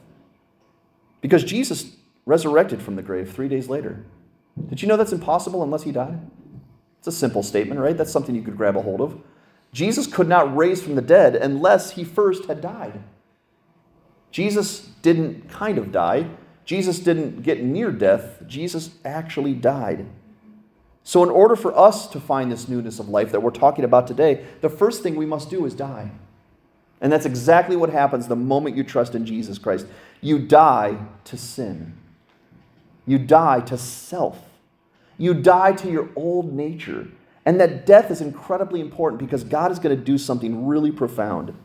[1.21, 1.95] Because Jesus
[2.25, 4.03] resurrected from the grave three days later.
[4.67, 6.19] Did you know that's impossible unless he died?
[6.97, 7.97] It's a simple statement, right?
[7.97, 9.19] That's something you could grab a hold of.
[9.73, 13.01] Jesus could not raise from the dead unless he first had died.
[14.31, 16.29] Jesus didn't kind of die.
[16.65, 18.43] Jesus didn't get near death.
[18.47, 20.07] Jesus actually died.
[21.03, 24.07] So, in order for us to find this newness of life that we're talking about
[24.07, 26.11] today, the first thing we must do is die.
[27.01, 29.87] And that's exactly what happens the moment you trust in Jesus Christ.
[30.21, 31.97] You die to sin.
[33.07, 34.37] You die to self.
[35.17, 37.07] You die to your old nature.
[37.43, 41.55] And that death is incredibly important because God is going to do something really profound.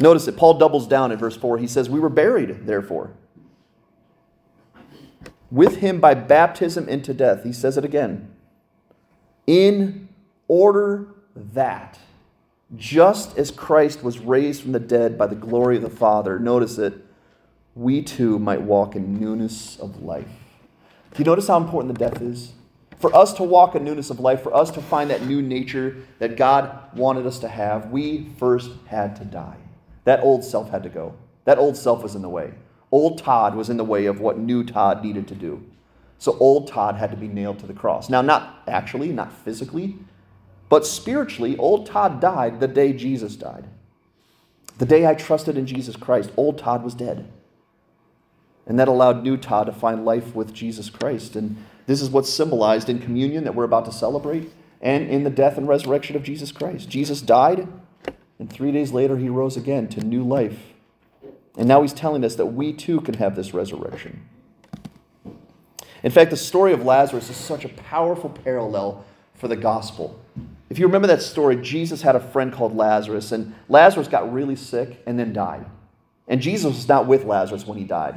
[0.00, 1.58] Notice that Paul doubles down in verse 4.
[1.58, 3.12] He says, We were buried, therefore,
[5.50, 7.44] with him by baptism into death.
[7.44, 8.34] He says it again.
[9.46, 10.08] In
[10.48, 11.98] order that,
[12.76, 16.78] just as Christ was raised from the dead by the glory of the Father, notice
[16.78, 16.94] it,
[17.74, 20.28] we too might walk in newness of life.
[21.12, 22.52] Do you notice how important the death is?
[22.98, 25.96] For us to walk in newness of life, for us to find that new nature
[26.18, 29.56] that God wanted us to have, we first had to die.
[30.10, 31.14] That old self had to go.
[31.44, 32.54] That old self was in the way.
[32.90, 35.64] Old Todd was in the way of what new Todd needed to do.
[36.18, 38.10] So old Todd had to be nailed to the cross.
[38.10, 39.98] Now, not actually, not physically,
[40.68, 43.68] but spiritually, old Todd died the day Jesus died.
[44.78, 47.30] The day I trusted in Jesus Christ, old Todd was dead.
[48.66, 51.36] And that allowed new Todd to find life with Jesus Christ.
[51.36, 51.56] And
[51.86, 54.50] this is what's symbolized in communion that we're about to celebrate
[54.80, 56.88] and in the death and resurrection of Jesus Christ.
[56.88, 57.68] Jesus died,
[58.40, 60.58] and three days later, he rose again to new life.
[61.58, 64.26] And now he's telling us that we too can have this resurrection.
[66.02, 70.18] In fact, the story of Lazarus is such a powerful parallel for the gospel.
[70.70, 74.56] If you remember that story, Jesus had a friend called Lazarus, and Lazarus got really
[74.56, 75.66] sick and then died.
[76.26, 78.16] And Jesus was not with Lazarus when he died.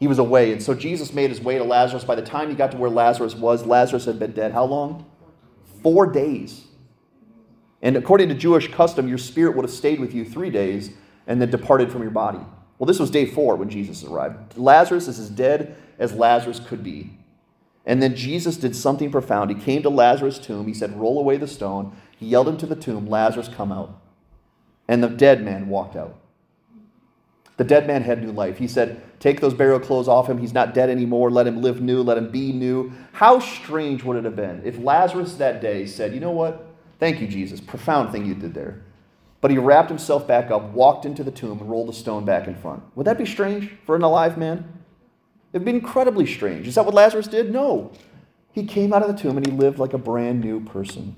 [0.00, 0.52] He was away.
[0.52, 2.02] And so Jesus made his way to Lazarus.
[2.02, 5.06] By the time he got to where Lazarus was, Lazarus had been dead how long?
[5.84, 6.64] Four days.
[7.86, 10.90] And according to Jewish custom, your spirit would have stayed with you three days
[11.28, 12.40] and then departed from your body.
[12.78, 14.58] Well, this was day four when Jesus arrived.
[14.58, 17.16] Lazarus is as dead as Lazarus could be.
[17.84, 19.50] And then Jesus did something profound.
[19.50, 20.66] He came to Lazarus' tomb.
[20.66, 21.96] He said, Roll away the stone.
[22.18, 23.96] He yelled into the tomb, Lazarus, come out.
[24.88, 26.18] And the dead man walked out.
[27.56, 28.58] The dead man had new life.
[28.58, 30.38] He said, Take those burial clothes off him.
[30.38, 31.30] He's not dead anymore.
[31.30, 32.02] Let him live new.
[32.02, 32.92] Let him be new.
[33.12, 36.65] How strange would it have been if Lazarus that day said, You know what?
[36.98, 37.60] Thank you, Jesus.
[37.60, 38.82] Profound thing you did there.
[39.40, 42.46] But he wrapped himself back up, walked into the tomb, and rolled the stone back
[42.46, 42.82] in front.
[42.94, 44.58] Would that be strange for an alive man?
[45.52, 46.66] It would be incredibly strange.
[46.66, 47.52] Is that what Lazarus did?
[47.52, 47.92] No.
[48.52, 51.14] He came out of the tomb and he lived like a brand new person.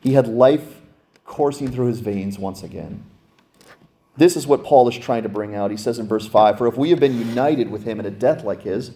[0.00, 0.82] He had life
[1.24, 3.04] coursing through his veins once again.
[4.16, 5.70] This is what Paul is trying to bring out.
[5.70, 8.10] He says in verse 5 For if we have been united with him in a
[8.10, 8.92] death like his,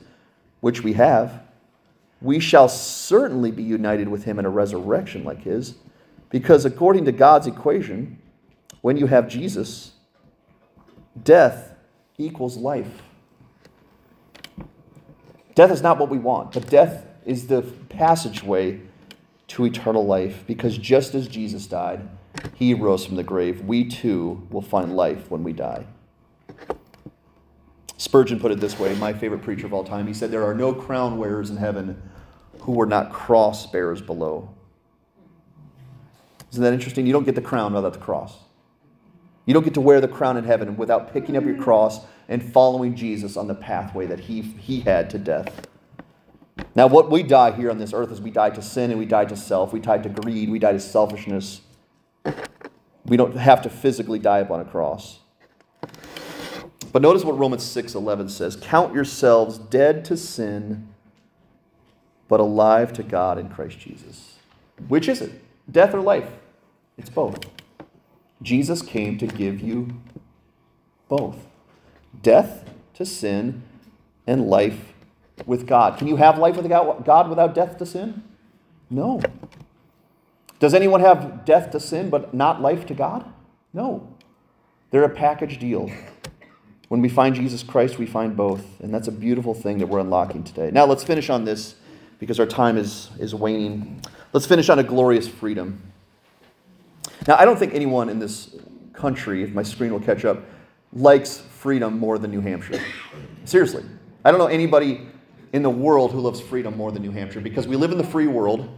[0.61, 1.43] which we have,
[2.21, 5.75] we shall certainly be united with him in a resurrection like his,
[6.31, 8.19] because according to God's equation,
[8.81, 9.93] when you have Jesus,
[11.23, 11.75] death
[12.17, 13.03] equals life.
[15.55, 18.81] Death is not what we want, but death is the passageway
[19.49, 22.09] to eternal life, because just as Jesus died,
[22.55, 23.63] he rose from the grave.
[23.63, 25.87] We too will find life when we die.
[27.99, 30.07] Spurgeon put it this way, my favorite preacher of all time.
[30.07, 32.01] He said, There are no crown wearers in heaven
[32.61, 34.55] who were not cross bearers below.
[36.53, 37.07] Isn't that interesting?
[37.07, 38.37] You don't get the crown without the cross.
[39.47, 42.43] You don't get to wear the crown in heaven without picking up your cross and
[42.43, 45.67] following Jesus on the pathway that he, he had to death.
[46.75, 49.07] Now, what we die here on this earth is we die to sin and we
[49.07, 49.73] die to self.
[49.73, 50.51] We die to greed.
[50.51, 51.63] We die to selfishness.
[53.07, 55.19] We don't have to physically die upon a cross.
[56.93, 60.89] But notice what Romans 6:11 says, "Count yourselves dead to sin,
[62.29, 64.39] but alive to God in Christ Jesus."
[64.89, 65.43] Which is it?
[65.71, 66.31] Death or life?
[66.97, 67.39] It's both.
[68.43, 69.89] Jesus came to give you
[71.09, 71.47] both.
[72.23, 72.65] Death
[72.95, 73.63] to sin
[74.27, 74.95] and life
[75.47, 75.99] with God.
[75.99, 78.23] Can you have life with God without death to sin?
[78.91, 79.21] No.
[80.59, 83.25] Does anyone have death to sin but not life to God?
[83.73, 84.09] No.
[84.91, 85.91] They're a package deal.
[86.89, 88.81] When we find Jesus Christ, we find both.
[88.81, 90.71] And that's a beautiful thing that we're unlocking today.
[90.71, 91.77] Now, let's finish on this
[92.19, 94.01] because our time is, is waning.
[94.33, 95.83] Let's finish on a glorious freedom.
[97.27, 98.57] Now, I don't think anyone in this
[98.93, 100.43] country, if my screen will catch up,
[100.93, 102.81] likes freedom more than New Hampshire.
[103.45, 103.85] Seriously.
[104.25, 105.07] I don't know anybody
[105.53, 108.05] in the world who loves freedom more than New Hampshire because we live in the
[108.05, 108.69] free world,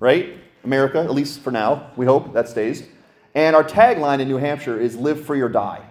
[0.00, 0.38] right?
[0.64, 1.90] America, at least for now.
[1.96, 2.84] We hope that stays.
[3.34, 5.84] And our tagline in New Hampshire is live free or die.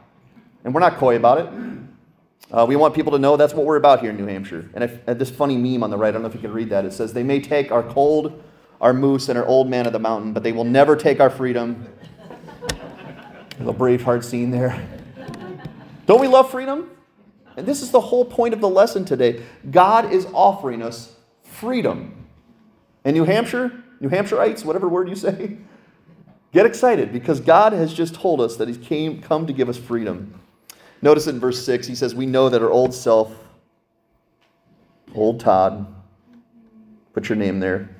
[0.65, 1.49] And we're not coy about it.
[2.51, 4.69] Uh, we want people to know that's what we're about here in New Hampshire.
[4.73, 6.09] And I had this funny meme on the right.
[6.09, 6.85] I don't know if you can read that.
[6.85, 8.43] It says, They may take our cold,
[8.81, 11.29] our moose, and our old man of the mountain, but they will never take our
[11.29, 11.87] freedom.
[12.71, 14.85] A little Braveheart scene there.
[16.07, 16.89] Don't we love freedom?
[17.57, 19.43] And this is the whole point of the lesson today.
[19.69, 22.25] God is offering us freedom.
[23.03, 25.57] And New Hampshire, New Hampshireites, whatever word you say,
[26.51, 29.77] get excited because God has just told us that He came come to give us
[29.77, 30.39] freedom.
[31.05, 33.31] Notice in verse 6, he says, We know that our old self
[35.13, 35.85] old Todd,
[37.13, 37.95] put your name there,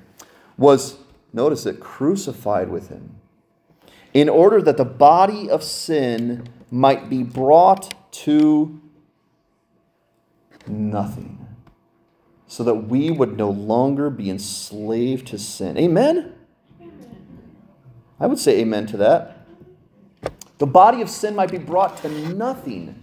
[0.58, 0.96] was,
[1.32, 3.14] notice it, crucified with him,
[4.12, 8.80] in order that the body of sin might be brought to
[10.66, 11.46] nothing,
[12.48, 15.78] so that we would no longer be enslaved to sin.
[15.78, 16.34] Amen?
[18.18, 19.35] I would say amen to that.
[20.58, 23.02] The body of sin might be brought to nothing.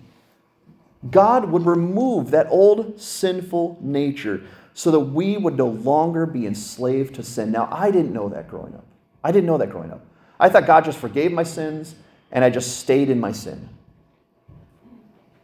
[1.09, 4.41] God would remove that old sinful nature
[4.73, 7.51] so that we would no longer be enslaved to sin.
[7.51, 8.85] Now, I didn't know that growing up.
[9.23, 10.05] I didn't know that growing up.
[10.39, 11.95] I thought God just forgave my sins
[12.31, 13.69] and I just stayed in my sin.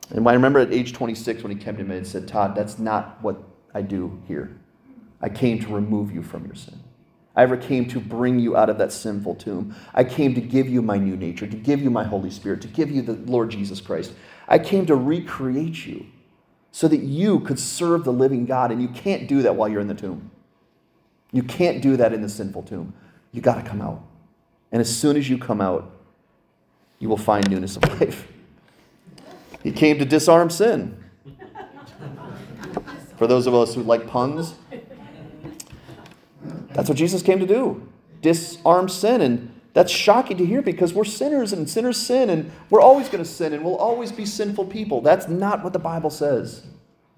[0.09, 2.79] And I remember at age 26 when he came to me and said, Todd, that's
[2.79, 3.43] not what
[3.73, 4.57] I do here.
[5.21, 6.79] I came to remove you from your sin.
[7.35, 9.75] I ever came to bring you out of that sinful tomb.
[9.93, 12.67] I came to give you my new nature, to give you my Holy Spirit, to
[12.67, 14.13] give you the Lord Jesus Christ.
[14.47, 16.07] I came to recreate you
[16.71, 18.71] so that you could serve the living God.
[18.71, 20.31] And you can't do that while you're in the tomb.
[21.31, 22.93] You can't do that in the sinful tomb.
[23.31, 24.03] You got to come out.
[24.71, 25.91] And as soon as you come out,
[26.99, 28.27] you will find newness of life.
[29.63, 31.03] He came to disarm sin.
[33.17, 34.55] For those of us who like puns,
[36.79, 37.85] that's what Jesus came to do
[38.21, 39.19] disarm sin.
[39.19, 43.21] And that's shocking to hear because we're sinners and sinners sin and we're always going
[43.21, 45.01] to sin and we'll always be sinful people.
[45.01, 46.65] That's not what the Bible says.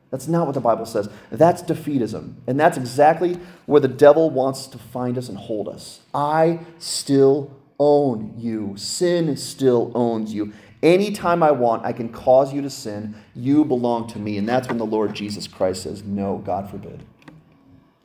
[0.10, 1.10] That's not what the Bible says.
[1.32, 2.38] That's defeatism.
[2.48, 3.38] And that's exactly
[3.68, 6.00] where the devil wants to find us and hold us.
[6.12, 8.74] I still own you.
[8.78, 10.54] Sin still owns you.
[10.82, 13.14] Anytime I want, I can cause you to sin.
[13.36, 14.40] You belong to me.
[14.40, 17.04] And that's when the Lord Jesus Christ says, No, God forbid.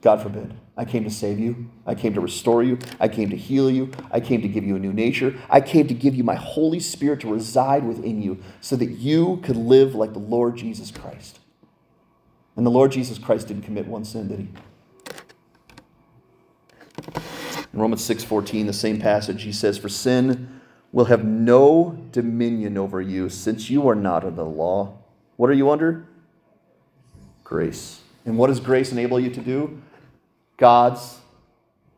[0.03, 0.55] God forbid.
[0.77, 1.71] I came to save you.
[1.87, 2.79] I came to restore you.
[3.01, 3.91] I came to heal you.
[4.11, 5.35] I came to give you a new nature.
[5.49, 9.39] I came to give you my Holy Spirit to reside within you so that you
[9.43, 11.39] could live like the Lord Jesus Christ.
[12.57, 14.49] And the Lord Jesus Christ didn't commit one sin, did he?
[17.73, 20.61] In Romans 6:14, the same passage, he says, "For sin
[20.93, 24.97] will have no dominion over you, since you are not under the law.
[25.37, 26.07] What are you under?
[27.45, 28.01] Grace.
[28.25, 29.83] And what does grace enable you to do?
[30.57, 31.21] God's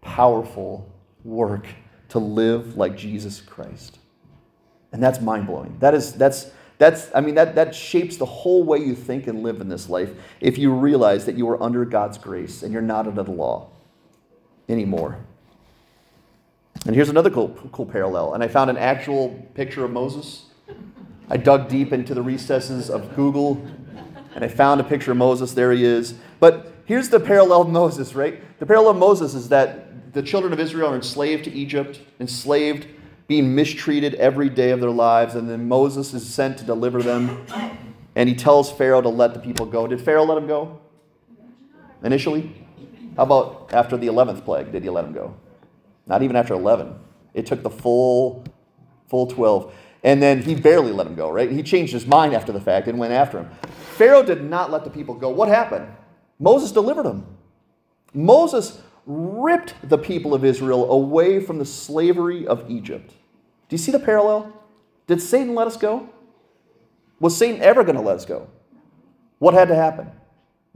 [0.00, 0.90] powerful
[1.24, 1.66] work
[2.10, 3.98] to live like Jesus Christ.
[4.92, 5.76] And that's mind blowing.
[5.80, 9.42] That is, that's, that's, I mean, that, that shapes the whole way you think and
[9.42, 12.82] live in this life if you realize that you are under God's grace and you're
[12.82, 13.68] not under the law
[14.68, 15.18] anymore.
[16.86, 18.34] And here's another cool, cool parallel.
[18.34, 20.46] And I found an actual picture of Moses.
[21.28, 23.60] I dug deep into the recesses of Google
[24.34, 25.52] and I found a picture of Moses.
[25.52, 26.14] There he is.
[26.38, 28.42] But here's the parallel of Moses, right?
[28.58, 32.88] The parallel of Moses is that the children of Israel are enslaved to Egypt, enslaved,
[33.28, 37.46] being mistreated every day of their lives, and then Moses is sent to deliver them.
[38.16, 39.86] And he tells Pharaoh to let the people go.
[39.86, 40.80] Did Pharaoh let them go?
[42.02, 42.56] Initially?
[43.16, 44.72] How about after the 11th plague?
[44.72, 45.36] Did he let them go?
[46.06, 46.98] Not even after 11.
[47.34, 48.44] It took the full,
[49.08, 49.74] full 12.
[50.04, 51.50] And then he barely let him go, right?
[51.50, 53.50] He changed his mind after the fact and went after him.
[53.96, 55.28] Pharaoh did not let the people go.
[55.28, 55.86] What happened?
[56.38, 57.26] Moses delivered them.
[58.14, 63.10] Moses ripped the people of Israel away from the slavery of Egypt.
[63.68, 64.52] Do you see the parallel?
[65.06, 66.08] Did Satan let us go?
[67.20, 68.48] Was Satan ever going to let us go?
[69.38, 70.10] What had to happen?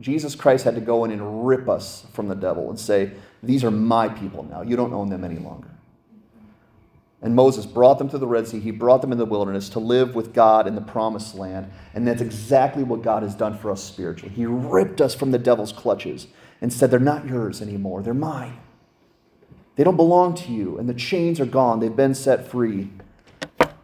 [0.00, 3.62] Jesus Christ had to go in and rip us from the devil and say, These
[3.64, 4.62] are my people now.
[4.62, 5.68] You don't own them any longer.
[7.22, 8.58] And Moses brought them to the Red Sea.
[8.58, 11.70] He brought them in the wilderness to live with God in the promised land.
[11.94, 14.34] And that's exactly what God has done for us spiritually.
[14.34, 16.26] He ripped us from the devil's clutches
[16.60, 18.58] and said, They're not yours anymore, they're mine.
[19.76, 20.76] They don't belong to you.
[20.78, 22.90] And the chains are gone, they've been set free.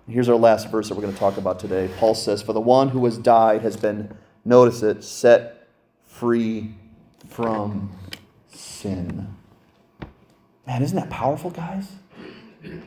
[0.08, 1.88] Here's our last verse that we're going to talk about today.
[1.98, 5.68] Paul says, For the one who has died has been, notice it, set
[6.06, 6.74] free
[7.28, 7.92] from
[8.50, 9.34] sin.
[10.66, 11.92] Man, isn't that powerful, guys?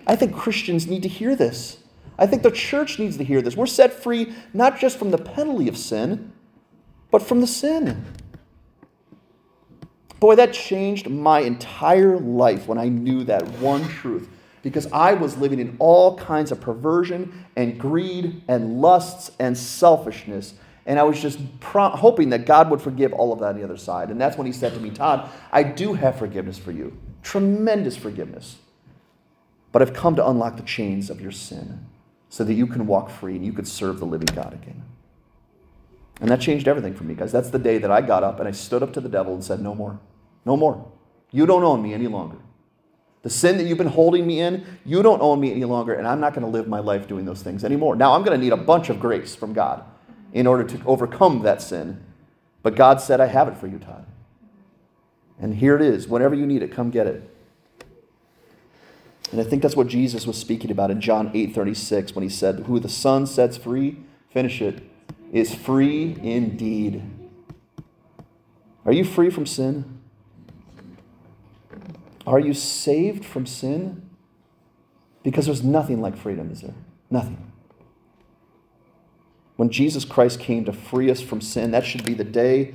[0.06, 1.78] I think Christians need to hear this.
[2.18, 3.56] I think the church needs to hear this.
[3.56, 6.32] We're set free not just from the penalty of sin,
[7.10, 8.06] but from the sin.
[10.20, 14.30] Boy, that changed my entire life when I knew that one truth.
[14.62, 20.54] Because I was living in all kinds of perversion and greed and lusts and selfishness.
[20.86, 23.64] And I was just pro- hoping that God would forgive all of that on the
[23.64, 24.12] other side.
[24.12, 26.96] And that's when He said to me, Todd, I do have forgiveness for you.
[27.24, 28.58] Tremendous forgiveness
[29.72, 31.86] but I've come to unlock the chains of your sin
[32.30, 34.84] so that you can walk free and you could serve the living God again.
[36.20, 37.32] And that changed everything for me, guys.
[37.32, 39.44] That's the day that I got up and I stood up to the devil and
[39.44, 40.00] said, No more.
[40.46, 40.92] No more.
[41.32, 42.38] You don't own me any longer.
[43.24, 46.08] The sin that you've been holding me in, you don't own me any longer, and
[46.08, 47.96] I'm not going to live my life doing those things anymore.
[47.96, 49.84] Now, I'm going to need a bunch of grace from God
[50.34, 52.04] in order to overcome that sin.
[52.64, 54.06] But God said, I have it for you, Todd.
[55.40, 56.08] And here it is.
[56.08, 57.31] Whenever you need it, come get it.
[59.32, 62.30] And I think that's what Jesus was speaking about in John 8 36 when he
[62.30, 63.98] said, Who the Son sets free,
[64.30, 64.84] finish it,
[65.32, 67.02] is free indeed.
[68.86, 70.00] Are you free from sin?
[72.28, 74.10] Are you saved from sin?
[75.24, 76.74] Because there's nothing like freedom, is there?
[77.10, 77.52] Nothing.
[79.56, 82.74] When Jesus Christ came to free us from sin, that should be the day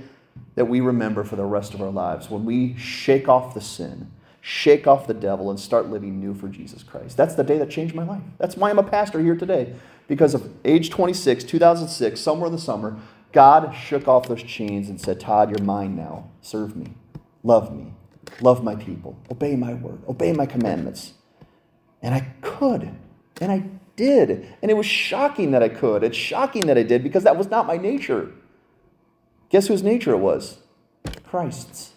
[0.55, 2.31] that we remember for the rest of our lives.
[2.31, 4.11] When we shake off the sin
[4.47, 7.17] shake off the devil, and start living new for Jesus Christ.
[7.17, 8.23] That's the day that changed my life.
[8.39, 9.75] That's why I'm a pastor here today.
[10.07, 12.97] Because of age 26, 2006, somewhere in the summer,
[13.33, 16.31] God shook off those chains and said, Todd, you're mine now.
[16.43, 16.95] Serve me.
[17.43, 17.93] Love me.
[18.41, 19.19] Love my people.
[19.33, 19.99] Obey my word.
[20.07, 21.15] Obey my commandments.
[22.01, 22.93] And I could.
[23.41, 23.65] And I
[23.97, 24.47] did.
[24.63, 26.05] And it was shocking that I could.
[26.05, 28.31] It's shocking that I did because that was not my nature.
[29.49, 30.59] Guess whose nature it was?
[31.25, 31.95] Christ's.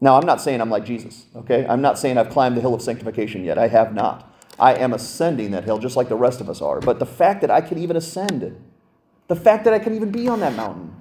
[0.00, 1.66] Now, I'm not saying I'm like Jesus, okay?
[1.66, 3.58] I'm not saying I've climbed the hill of sanctification yet.
[3.58, 4.32] I have not.
[4.58, 6.80] I am ascending that hill just like the rest of us are.
[6.80, 8.56] But the fact that I can even ascend,
[9.26, 10.94] the fact that I can even be on that mountain,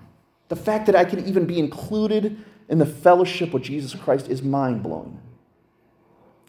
[0.49, 4.41] the fact that I can even be included in the fellowship with Jesus Christ is
[4.41, 5.19] mind blowing.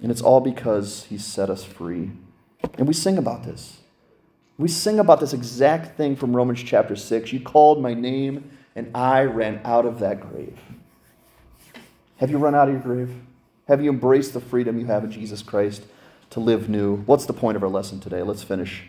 [0.02, 2.12] And it's all because he set us free.
[2.76, 3.80] And we sing about this.
[4.56, 7.32] We sing about this exact thing from Romans chapter 6.
[7.32, 10.58] You called my name, and I ran out of that grave.
[12.18, 13.14] Have you run out of your grave?
[13.68, 15.84] Have you embraced the freedom you have in Jesus Christ
[16.30, 16.96] to live new?
[16.96, 18.22] What's the point of our lesson today?
[18.22, 18.82] Let's finish.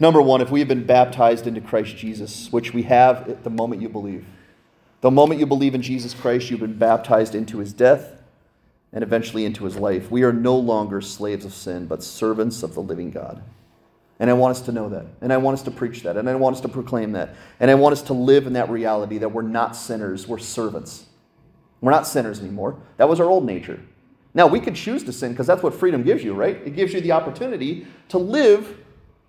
[0.00, 3.50] Number one, if we have been baptized into Christ Jesus, which we have at the
[3.50, 4.24] moment you believe,
[5.00, 8.20] the moment you believe in Jesus Christ, you've been baptized into his death
[8.92, 10.10] and eventually into his life.
[10.10, 13.42] We are no longer slaves of sin, but servants of the living God.
[14.18, 15.06] And I want us to know that.
[15.20, 16.16] And I want us to preach that.
[16.16, 17.36] And I want us to proclaim that.
[17.60, 21.06] And I want us to live in that reality that we're not sinners, we're servants.
[21.80, 22.80] We're not sinners anymore.
[22.96, 23.80] That was our old nature.
[24.34, 26.56] Now, we could choose to sin because that's what freedom gives you, right?
[26.64, 28.78] It gives you the opportunity to live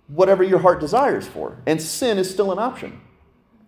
[0.08, 1.56] whatever your heart desires for.
[1.66, 3.00] And sin is still an option.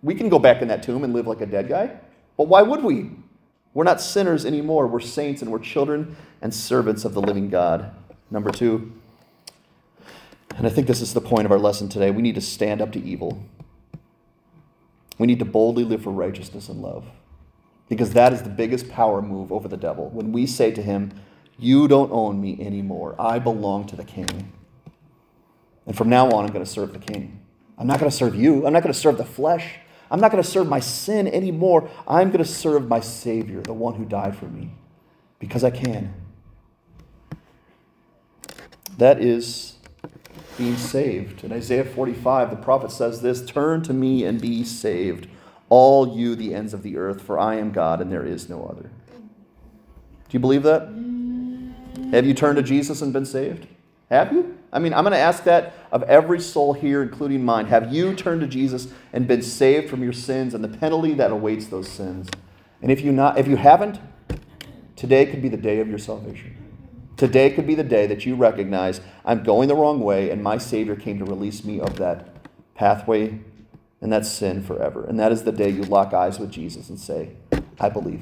[0.01, 1.97] We can go back in that tomb and live like a dead guy,
[2.37, 3.11] but why would we?
[3.73, 4.87] We're not sinners anymore.
[4.87, 7.93] We're saints and we're children and servants of the living God.
[8.31, 8.93] Number two,
[10.55, 12.81] and I think this is the point of our lesson today we need to stand
[12.81, 13.43] up to evil.
[15.17, 17.05] We need to boldly live for righteousness and love.
[17.87, 20.09] Because that is the biggest power move over the devil.
[20.09, 21.11] When we say to him,
[21.57, 24.51] You don't own me anymore, I belong to the king.
[25.85, 27.41] And from now on, I'm going to serve the king.
[27.77, 29.79] I'm not going to serve you, I'm not going to serve the flesh.
[30.09, 31.89] I'm not going to serve my sin anymore.
[32.07, 34.71] I'm going to serve my Savior, the one who died for me,
[35.39, 36.13] because I can.
[38.97, 39.77] That is
[40.57, 41.43] being saved.
[41.43, 45.27] In Isaiah 45, the prophet says this Turn to me and be saved
[45.69, 48.65] all you, the ends of the earth, for I am God and there is no
[48.65, 48.89] other.
[49.09, 50.83] Do you believe that?
[52.11, 53.67] Have you turned to Jesus and been saved?
[54.09, 54.57] Have you?
[54.71, 57.65] I mean, I'm going to ask that of every soul here, including mine.
[57.67, 61.31] Have you turned to Jesus and been saved from your sins and the penalty that
[61.31, 62.29] awaits those sins?
[62.81, 63.99] And if you not, if you haven't,
[64.95, 66.55] today could be the day of your salvation.
[67.17, 70.57] Today could be the day that you recognize I'm going the wrong way and my
[70.57, 72.27] Savior came to release me of that
[72.75, 73.39] pathway
[74.05, 75.03] and that's sin forever.
[75.03, 77.31] And that is the day you lock eyes with Jesus and say,
[77.79, 78.21] I believe.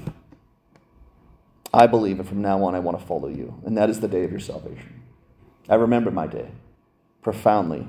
[1.73, 3.61] I believe, and from now on I want to follow you.
[3.65, 5.01] And that is the day of your salvation.
[5.67, 6.51] I remember my day
[7.21, 7.85] profoundly.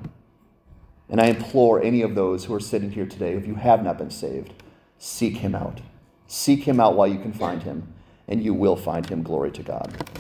[1.09, 3.97] And I implore any of those who are sitting here today, if you have not
[3.97, 4.53] been saved,
[4.99, 5.80] seek him out.
[6.26, 7.95] Seek him out while you can find him,
[8.26, 9.22] and you will find him.
[9.22, 10.11] Glory to God.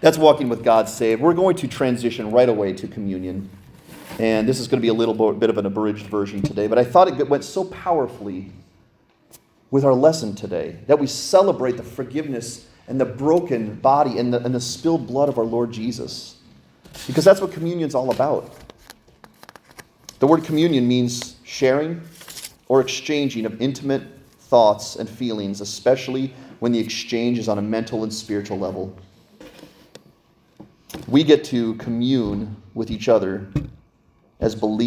[0.00, 1.20] That's walking with God saved.
[1.20, 3.50] We're going to transition right away to communion.
[4.18, 6.78] And this is going to be a little bit of an abridged version today, but
[6.78, 8.50] I thought it went so powerfully
[9.70, 14.42] with our lesson today that we celebrate the forgiveness and the broken body and the,
[14.42, 16.38] and the spilled blood of our Lord Jesus.
[17.06, 18.54] Because that's what communion's all about.
[20.18, 22.00] The word communion means sharing
[22.68, 24.02] or exchanging of intimate
[24.38, 28.96] thoughts and feelings, especially when the exchange is on a mental and spiritual level.
[31.06, 33.46] We get to commune with each other
[34.40, 34.86] as believers